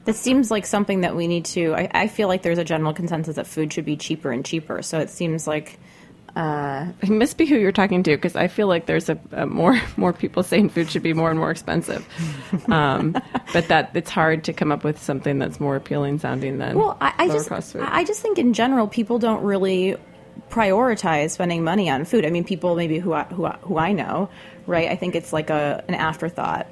This 0.04 0.18
seems 0.18 0.50
like 0.50 0.66
something 0.66 1.02
that 1.02 1.14
we 1.14 1.28
need 1.28 1.44
to. 1.46 1.74
I, 1.74 1.88
I 1.92 2.08
feel 2.08 2.26
like 2.26 2.42
there's 2.42 2.58
a 2.58 2.64
general 2.64 2.92
consensus 2.92 3.36
that 3.36 3.46
food 3.46 3.72
should 3.72 3.84
be 3.84 3.96
cheaper 3.96 4.32
and 4.32 4.44
cheaper. 4.44 4.82
So 4.82 4.98
it 4.98 5.08
seems 5.08 5.46
like 5.46 5.78
uh, 6.34 6.86
it 7.00 7.10
must 7.10 7.36
be 7.36 7.46
who 7.46 7.56
you're 7.56 7.70
talking 7.70 8.02
to 8.02 8.16
because 8.16 8.34
I 8.34 8.48
feel 8.48 8.66
like 8.66 8.86
there's 8.86 9.08
a, 9.08 9.18
a, 9.30 9.46
more 9.46 9.80
more 9.96 10.12
people 10.12 10.42
saying 10.42 10.70
food 10.70 10.90
should 10.90 11.04
be 11.04 11.12
more 11.12 11.30
and 11.30 11.38
more 11.38 11.52
expensive, 11.52 12.04
um, 12.68 13.12
but 13.52 13.68
that 13.68 13.92
it's 13.94 14.10
hard 14.10 14.42
to 14.44 14.52
come 14.52 14.72
up 14.72 14.82
with 14.82 15.00
something 15.00 15.38
that's 15.38 15.60
more 15.60 15.76
appealing 15.76 16.18
sounding 16.18 16.58
than 16.58 16.76
well. 16.76 16.98
I, 17.00 17.14
I 17.18 17.28
just 17.28 17.48
food. 17.48 17.82
I 17.82 18.02
just 18.02 18.20
think 18.20 18.36
in 18.36 18.52
general 18.52 18.88
people 18.88 19.20
don't 19.20 19.44
really 19.44 19.96
prioritize 20.50 21.30
spending 21.30 21.64
money 21.64 21.88
on 21.88 22.04
food. 22.04 22.24
I 22.26 22.30
mean, 22.30 22.44
people 22.44 22.74
maybe 22.74 22.98
who 22.98 23.12
I, 23.12 23.24
who 23.24 23.46
I, 23.46 23.56
who 23.62 23.78
I 23.78 23.92
know, 23.92 24.28
right? 24.66 24.90
I 24.90 24.96
think 24.96 25.14
it's 25.14 25.32
like 25.32 25.50
a 25.50 25.84
an 25.88 25.94
afterthought 25.94 26.66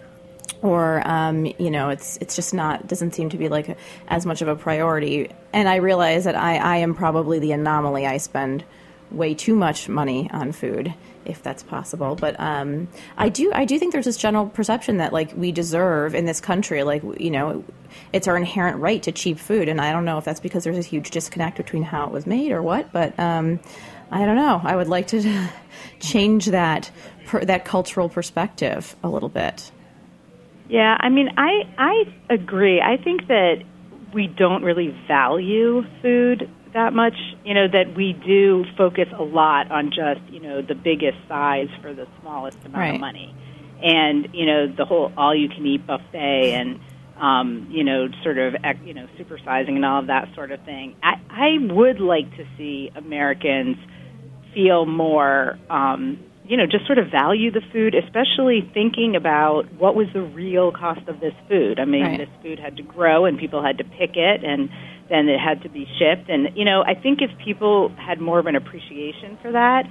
or 0.63 1.07
um, 1.07 1.47
you 1.47 1.71
know 1.71 1.91
it's 1.91 2.17
it's 2.19 2.35
just 2.35 2.53
not 2.53 2.87
doesn't 2.87 3.15
seem 3.15 3.31
to 3.31 3.39
be 3.39 3.49
like 3.49 3.77
as 4.09 4.27
much 4.27 4.43
of 4.43 4.49
a 4.49 4.57
priority 4.57 5.31
and 5.53 5.69
i 5.69 5.77
realize 5.77 6.25
that 6.25 6.35
I, 6.35 6.57
I 6.57 6.77
am 6.79 6.95
probably 6.95 7.39
the 7.39 7.53
anomaly 7.53 8.07
i 8.07 8.17
spend 8.17 8.65
way 9.11 9.35
too 9.35 9.55
much 9.55 9.89
money 9.89 10.29
on 10.33 10.53
food 10.53 10.93
if 11.29 11.43
that's 11.43 11.63
possible. 11.63 12.15
But 12.15 12.39
um, 12.41 12.89
i 13.17 13.29
do 13.29 13.53
i 13.55 13.65
do 13.65 13.79
think 13.79 13.93
there's 13.93 14.05
this 14.05 14.17
general 14.17 14.47
perception 14.47 14.97
that 14.99 15.13
like 15.13 15.33
we 15.37 15.53
deserve 15.53 16.15
in 16.15 16.25
this 16.25 16.41
country 16.41 16.83
like 16.83 17.03
you 17.19 17.31
know 17.31 17.65
it's 18.13 18.29
our 18.29 18.37
inherent 18.37 18.79
right 18.79 19.03
to 19.03 19.13
cheap 19.13 19.39
food. 19.39 19.69
And 19.69 19.81
i 19.81 19.93
don't 19.93 20.05
know 20.05 20.19
if 20.19 20.25
that's 20.25 20.41
because 20.41 20.65
there's 20.65 20.79
a 20.79 20.83
huge 20.83 21.11
disconnect 21.11 21.57
between 21.57 21.83
how 21.83 22.07
it 22.07 22.13
was 22.13 22.27
made 22.27 22.53
or 22.53 22.63
what 22.63 22.93
but 22.93 23.19
um, 23.19 23.61
i 24.11 24.25
don't 24.25 24.37
know. 24.37 24.61
I 24.65 24.77
would 24.77 24.89
like 24.89 25.09
to 25.09 25.49
change 26.01 26.47
that 26.47 26.91
per, 27.27 27.45
that 27.45 27.65
cultural 27.65 28.09
perspective 28.09 28.97
a 29.03 29.09
little 29.09 29.29
bit. 29.29 29.71
Yeah, 30.69 30.97
I 31.01 31.09
mean, 31.09 31.31
I 31.37 31.63
I 31.79 32.05
agree. 32.31 32.81
I 32.81 32.97
think 32.97 33.27
that 33.29 33.63
we 34.13 34.27
don't 34.27 34.63
really 34.63 34.95
value 35.07 35.85
food 36.03 36.51
that 36.73 36.93
much. 36.93 37.15
You 37.45 37.55
know, 37.55 37.69
that 37.69 37.95
we 37.95 38.13
do 38.13 38.65
focus 38.77 39.09
a 39.17 39.23
lot 39.23 39.71
on 39.71 39.91
just 39.91 40.21
you 40.33 40.41
know 40.41 40.63
the 40.63 40.75
biggest 40.75 41.19
size 41.29 41.69
for 41.83 41.95
the 41.95 42.07
smallest 42.21 42.59
amount 42.65 42.77
right. 42.77 42.95
of 42.95 43.01
money, 43.01 43.35
and 43.83 44.29
you 44.33 44.47
know 44.47 44.67
the 44.67 44.85
whole 44.85 45.13
all-you-can-eat 45.17 45.87
buffet 45.87 46.55
and 46.55 46.81
um, 47.21 47.67
you 47.69 47.83
know, 47.83 48.07
sort 48.23 48.39
of, 48.39 48.55
you 48.85 48.95
know, 48.95 49.09
supersizing 49.19 49.71
and 49.71 49.85
all 49.85 49.99
of 49.99 50.07
that 50.07 50.33
sort 50.37 50.53
of 50.53 50.65
thing. 50.65 50.95
I, 51.03 51.15
I 51.29 51.73
would 51.73 51.99
like 51.99 52.31
to 52.37 52.47
see 52.57 52.93
Americans 52.95 53.77
feel 54.55 54.87
more 54.87 55.59
um, 55.69 56.21
you 56.49 56.57
know, 56.57 56.65
just 56.67 56.87
sort 56.87 56.99
of 56.99 57.11
value 57.11 57.51
the 57.51 57.61
food, 57.73 57.95
especially 57.95 58.69
thinking 58.73 59.15
about 59.17 59.71
what 59.75 59.95
was 59.95 60.07
the 60.15 60.23
real 60.23 60.73
cost 60.73 61.07
of 61.07 61.21
this 61.21 61.35
food. 61.47 61.79
I 61.79 61.85
mean, 61.85 62.03
right. 62.03 62.19
this 62.19 62.29
food 62.43 62.59
had 62.59 62.79
to 62.79 62.83
grow 62.83 63.27
and 63.27 63.39
people 63.39 63.63
had 63.63 63.77
to 63.79 63.85
pick 63.85 64.17
it 64.17 64.43
and 64.43 64.71
then 65.09 65.29
it 65.29 65.41
had 65.41 65.63
to 65.63 65.69
be 65.69 65.87
shipped. 65.99 66.29
And, 66.29 66.57
you 66.57 66.65
know, 66.65 66.83
I 66.83 66.95
think 66.95 67.21
if 67.23 67.31
people 67.45 67.91
had 67.97 68.21
more 68.21 68.39
of 68.39 68.47
an 68.47 68.57
appreciation 68.57 69.39
for 69.43 69.53
that, 69.53 69.85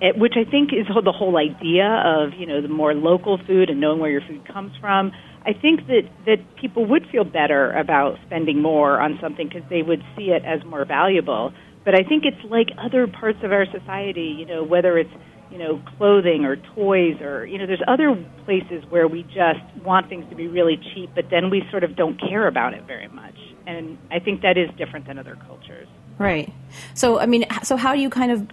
it, 0.00 0.18
which 0.18 0.34
I 0.36 0.48
think 0.48 0.72
is 0.72 0.86
the 0.86 1.12
whole 1.12 1.36
idea 1.36 1.86
of, 1.86 2.32
you 2.38 2.46
know, 2.46 2.60
the 2.60 2.68
more 2.68 2.94
local 2.94 3.38
food 3.46 3.70
and 3.70 3.80
knowing 3.80 4.00
where 4.00 4.10
your 4.10 4.22
food 4.22 4.46
comes 4.46 4.72
from, 4.80 5.12
I 5.44 5.52
think 5.52 5.86
that, 5.86 6.08
that 6.26 6.38
people 6.56 6.86
would 6.86 7.06
feel 7.10 7.24
better 7.24 7.72
about 7.72 8.18
spending 8.26 8.60
more 8.62 9.00
on 9.00 9.18
something 9.20 9.48
because 9.48 9.68
they 9.70 9.82
would 9.82 10.02
see 10.16 10.30
it 10.30 10.44
as 10.44 10.64
more 10.64 10.84
valuable. 10.84 11.52
But 11.84 11.94
I 11.94 12.02
think 12.02 12.24
it's 12.24 12.44
like 12.50 12.68
other 12.78 13.06
parts 13.06 13.38
of 13.42 13.52
our 13.52 13.66
society, 13.66 14.36
you 14.38 14.46
know, 14.46 14.62
whether 14.62 14.98
it's 14.98 15.12
you 15.50 15.58
know, 15.58 15.82
clothing 15.98 16.44
or 16.44 16.56
toys 16.56 17.20
or, 17.20 17.44
you 17.44 17.58
know, 17.58 17.66
there's 17.66 17.82
other 17.88 18.14
places 18.44 18.84
where 18.88 19.08
we 19.08 19.24
just 19.24 19.60
want 19.84 20.08
things 20.08 20.24
to 20.30 20.36
be 20.36 20.46
really 20.46 20.78
cheap, 20.94 21.10
but 21.14 21.24
then 21.30 21.50
we 21.50 21.62
sort 21.70 21.82
of 21.82 21.96
don't 21.96 22.20
care 22.20 22.46
about 22.46 22.72
it 22.72 22.84
very 22.86 23.08
much. 23.08 23.34
And 23.66 23.98
I 24.10 24.18
think 24.18 24.42
that 24.42 24.56
is 24.56 24.70
different 24.76 25.06
than 25.06 25.18
other 25.18 25.36
cultures. 25.46 25.88
Right. 26.18 26.52
So, 26.94 27.18
I 27.18 27.26
mean, 27.26 27.46
so 27.62 27.76
how 27.76 27.94
do 27.94 28.00
you 28.00 28.10
kind 28.10 28.32
of 28.32 28.48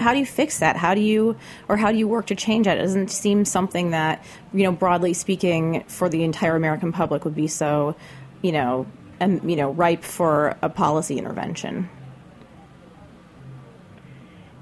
how 0.00 0.12
do 0.12 0.18
you 0.18 0.26
fix 0.26 0.58
that? 0.58 0.76
How 0.76 0.94
do 0.94 1.00
you, 1.00 1.36
or 1.68 1.76
how 1.76 1.92
do 1.92 1.98
you 1.98 2.08
work 2.08 2.26
to 2.26 2.34
change 2.34 2.66
that? 2.66 2.78
It 2.78 2.82
doesn't 2.82 3.10
seem 3.10 3.44
something 3.44 3.90
that, 3.90 4.24
you 4.52 4.64
know, 4.64 4.72
broadly 4.72 5.14
speaking, 5.14 5.84
for 5.86 6.08
the 6.08 6.24
entire 6.24 6.56
American 6.56 6.92
public 6.92 7.24
would 7.24 7.34
be 7.34 7.46
so, 7.46 7.94
you 8.42 8.52
know, 8.52 8.86
and 9.20 9.48
you 9.48 9.56
know, 9.56 9.70
ripe 9.70 10.02
for 10.02 10.56
a 10.62 10.68
policy 10.68 11.18
intervention. 11.18 11.88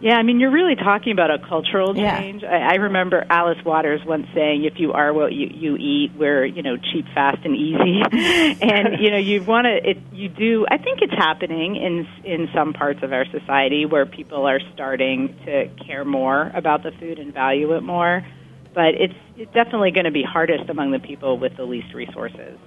Yeah, 0.02 0.14
I 0.16 0.24
mean, 0.24 0.40
you're 0.40 0.50
really 0.50 0.74
talking 0.74 1.12
about 1.12 1.30
a 1.30 1.38
cultural 1.38 1.96
Yeah. 1.96 2.18
change. 2.18 2.42
I, 2.42 2.72
I 2.72 2.74
remember 2.74 3.24
Alice 3.30 3.64
Waters 3.64 4.00
once 4.04 4.26
saying, 4.34 4.64
"If 4.64 4.80
you 4.80 4.92
are 4.92 5.12
what 5.12 5.32
you, 5.32 5.46
you 5.46 5.76
eat, 5.76 6.10
we're 6.18 6.44
you 6.44 6.62
know 6.62 6.76
cheap, 6.76 7.06
fast, 7.14 7.38
and 7.44 7.54
easy." 7.56 8.02
and 8.60 8.98
you 9.00 9.12
know, 9.12 9.16
you 9.16 9.44
want 9.44 9.66
to. 9.66 9.90
It 9.90 9.98
you 10.12 10.28
do. 10.28 10.66
I 10.68 10.78
think 10.78 11.02
it's 11.02 11.14
happening 11.14 11.76
in 11.76 12.06
in 12.24 12.48
some 12.52 12.72
parts 12.72 12.98
of 13.04 13.12
our 13.12 13.24
society 13.30 13.86
where 13.86 14.04
people 14.04 14.44
are 14.46 14.58
starting 14.74 15.36
to 15.46 15.68
care 15.86 16.04
more 16.04 16.50
about 16.52 16.82
the 16.82 16.90
food 16.98 17.20
and 17.20 17.32
value 17.32 17.72
it 17.76 17.82
more. 17.82 18.26
But 18.74 18.94
it's, 18.98 19.14
it's 19.36 19.52
definitely 19.52 19.90
going 19.90 20.06
to 20.06 20.10
be 20.10 20.22
hardest 20.24 20.68
among 20.70 20.92
the 20.92 20.98
people 20.98 21.38
with 21.38 21.56
the 21.56 21.64
least 21.64 21.94
resources. 21.94 22.58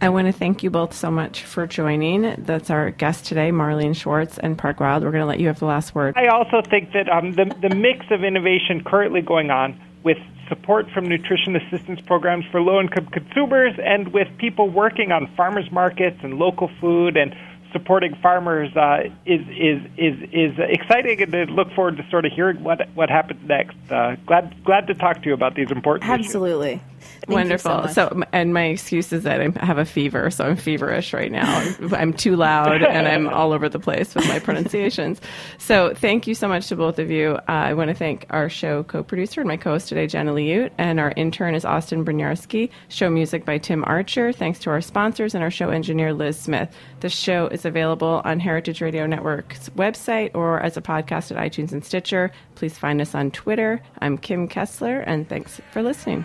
I 0.00 0.10
want 0.10 0.26
to 0.26 0.32
thank 0.32 0.62
you 0.62 0.70
both 0.70 0.92
so 0.94 1.10
much 1.10 1.42
for 1.44 1.66
joining. 1.66 2.34
That's 2.38 2.68
our 2.70 2.90
guest 2.90 3.24
today, 3.24 3.50
Marlene 3.50 3.96
Schwartz 3.96 4.38
and 4.38 4.58
Parke 4.58 4.80
Wilde. 4.80 5.02
We're 5.02 5.10
going 5.10 5.22
to 5.22 5.26
let 5.26 5.40
you 5.40 5.46
have 5.46 5.58
the 5.58 5.66
last 5.66 5.94
word. 5.94 6.14
I 6.16 6.26
also 6.26 6.60
think 6.68 6.92
that 6.92 7.08
um, 7.08 7.32
the, 7.32 7.46
the 7.62 7.74
mix 7.74 8.04
of 8.10 8.22
innovation 8.22 8.84
currently 8.84 9.22
going 9.22 9.50
on 9.50 9.80
with 10.04 10.18
support 10.48 10.90
from 10.90 11.08
nutrition 11.08 11.56
assistance 11.56 12.00
programs 12.00 12.44
for 12.52 12.60
low 12.60 12.78
income 12.78 13.06
consumers 13.06 13.72
and 13.82 14.12
with 14.12 14.28
people 14.38 14.68
working 14.68 15.12
on 15.12 15.32
farmers 15.34 15.70
markets 15.72 16.18
and 16.22 16.34
local 16.34 16.70
food 16.80 17.16
and 17.16 17.34
supporting 17.72 18.14
farmers 18.22 18.74
uh, 18.76 19.00
is, 19.24 19.40
is, 19.48 19.82
is, 19.96 20.14
is 20.32 20.58
exciting 20.58 21.20
and 21.22 21.34
I 21.34 21.44
look 21.44 21.72
forward 21.72 21.96
to 21.96 22.08
sort 22.10 22.24
of 22.24 22.32
hearing 22.32 22.62
what, 22.62 22.88
what 22.94 23.10
happens 23.10 23.40
next. 23.46 23.76
Uh, 23.90 24.16
glad, 24.26 24.62
glad 24.64 24.86
to 24.86 24.94
talk 24.94 25.22
to 25.22 25.28
you 25.28 25.34
about 25.34 25.54
these 25.54 25.70
important 25.70 26.08
Absolutely. 26.08 26.74
issues. 26.74 26.95
Wonderful. 27.28 27.88
so 27.88 27.92
So, 27.92 28.22
and 28.32 28.54
my 28.54 28.64
excuse 28.64 29.12
is 29.12 29.24
that 29.24 29.40
I 29.40 29.64
have 29.64 29.78
a 29.78 29.84
fever, 29.84 30.30
so 30.30 30.44
I'm 30.44 30.56
feverish 30.56 31.12
right 31.12 31.32
now. 31.32 31.46
I'm 31.92 32.12
too 32.12 32.36
loud 32.36 32.82
and 32.82 33.08
I'm 33.08 33.28
all 33.34 33.52
over 33.52 33.68
the 33.68 33.78
place 33.78 34.14
with 34.14 34.26
my 34.28 34.38
pronunciations. 34.38 35.20
So, 35.58 35.94
thank 35.94 36.26
you 36.26 36.34
so 36.34 36.48
much 36.48 36.68
to 36.68 36.76
both 36.76 36.98
of 36.98 37.10
you. 37.10 37.38
Uh, 37.48 37.52
I 37.66 37.74
want 37.74 37.88
to 37.88 37.94
thank 37.94 38.26
our 38.30 38.48
show 38.48 38.84
co-producer 38.84 39.40
and 39.40 39.48
my 39.48 39.56
co-host 39.56 39.88
today, 39.88 40.06
Jenna 40.06 40.32
Liut, 40.32 40.70
and 40.78 41.00
our 41.00 41.12
intern 41.16 41.54
is 41.54 41.64
Austin 41.64 42.04
Brunyarsky. 42.04 42.70
Show 42.88 43.10
music 43.10 43.44
by 43.44 43.58
Tim 43.58 43.84
Archer. 43.86 44.32
Thanks 44.32 44.58
to 44.60 44.70
our 44.70 44.80
sponsors 44.80 45.34
and 45.34 45.42
our 45.42 45.50
show 45.50 45.70
engineer 45.70 46.12
Liz 46.12 46.38
Smith. 46.38 46.74
The 47.00 47.08
show 47.08 47.46
is 47.48 47.64
available 47.64 48.22
on 48.24 48.40
Heritage 48.40 48.80
Radio 48.80 49.06
Network's 49.06 49.68
website 49.70 50.30
or 50.34 50.60
as 50.60 50.76
a 50.76 50.82
podcast 50.82 51.30
at 51.30 51.38
iTunes 51.38 51.72
and 51.72 51.84
Stitcher. 51.84 52.30
Please 52.54 52.78
find 52.78 53.00
us 53.00 53.14
on 53.14 53.30
Twitter. 53.30 53.82
I'm 54.00 54.18
Kim 54.18 54.48
Kessler, 54.48 55.00
and 55.00 55.28
thanks 55.28 55.60
for 55.72 55.82
listening. 55.82 56.24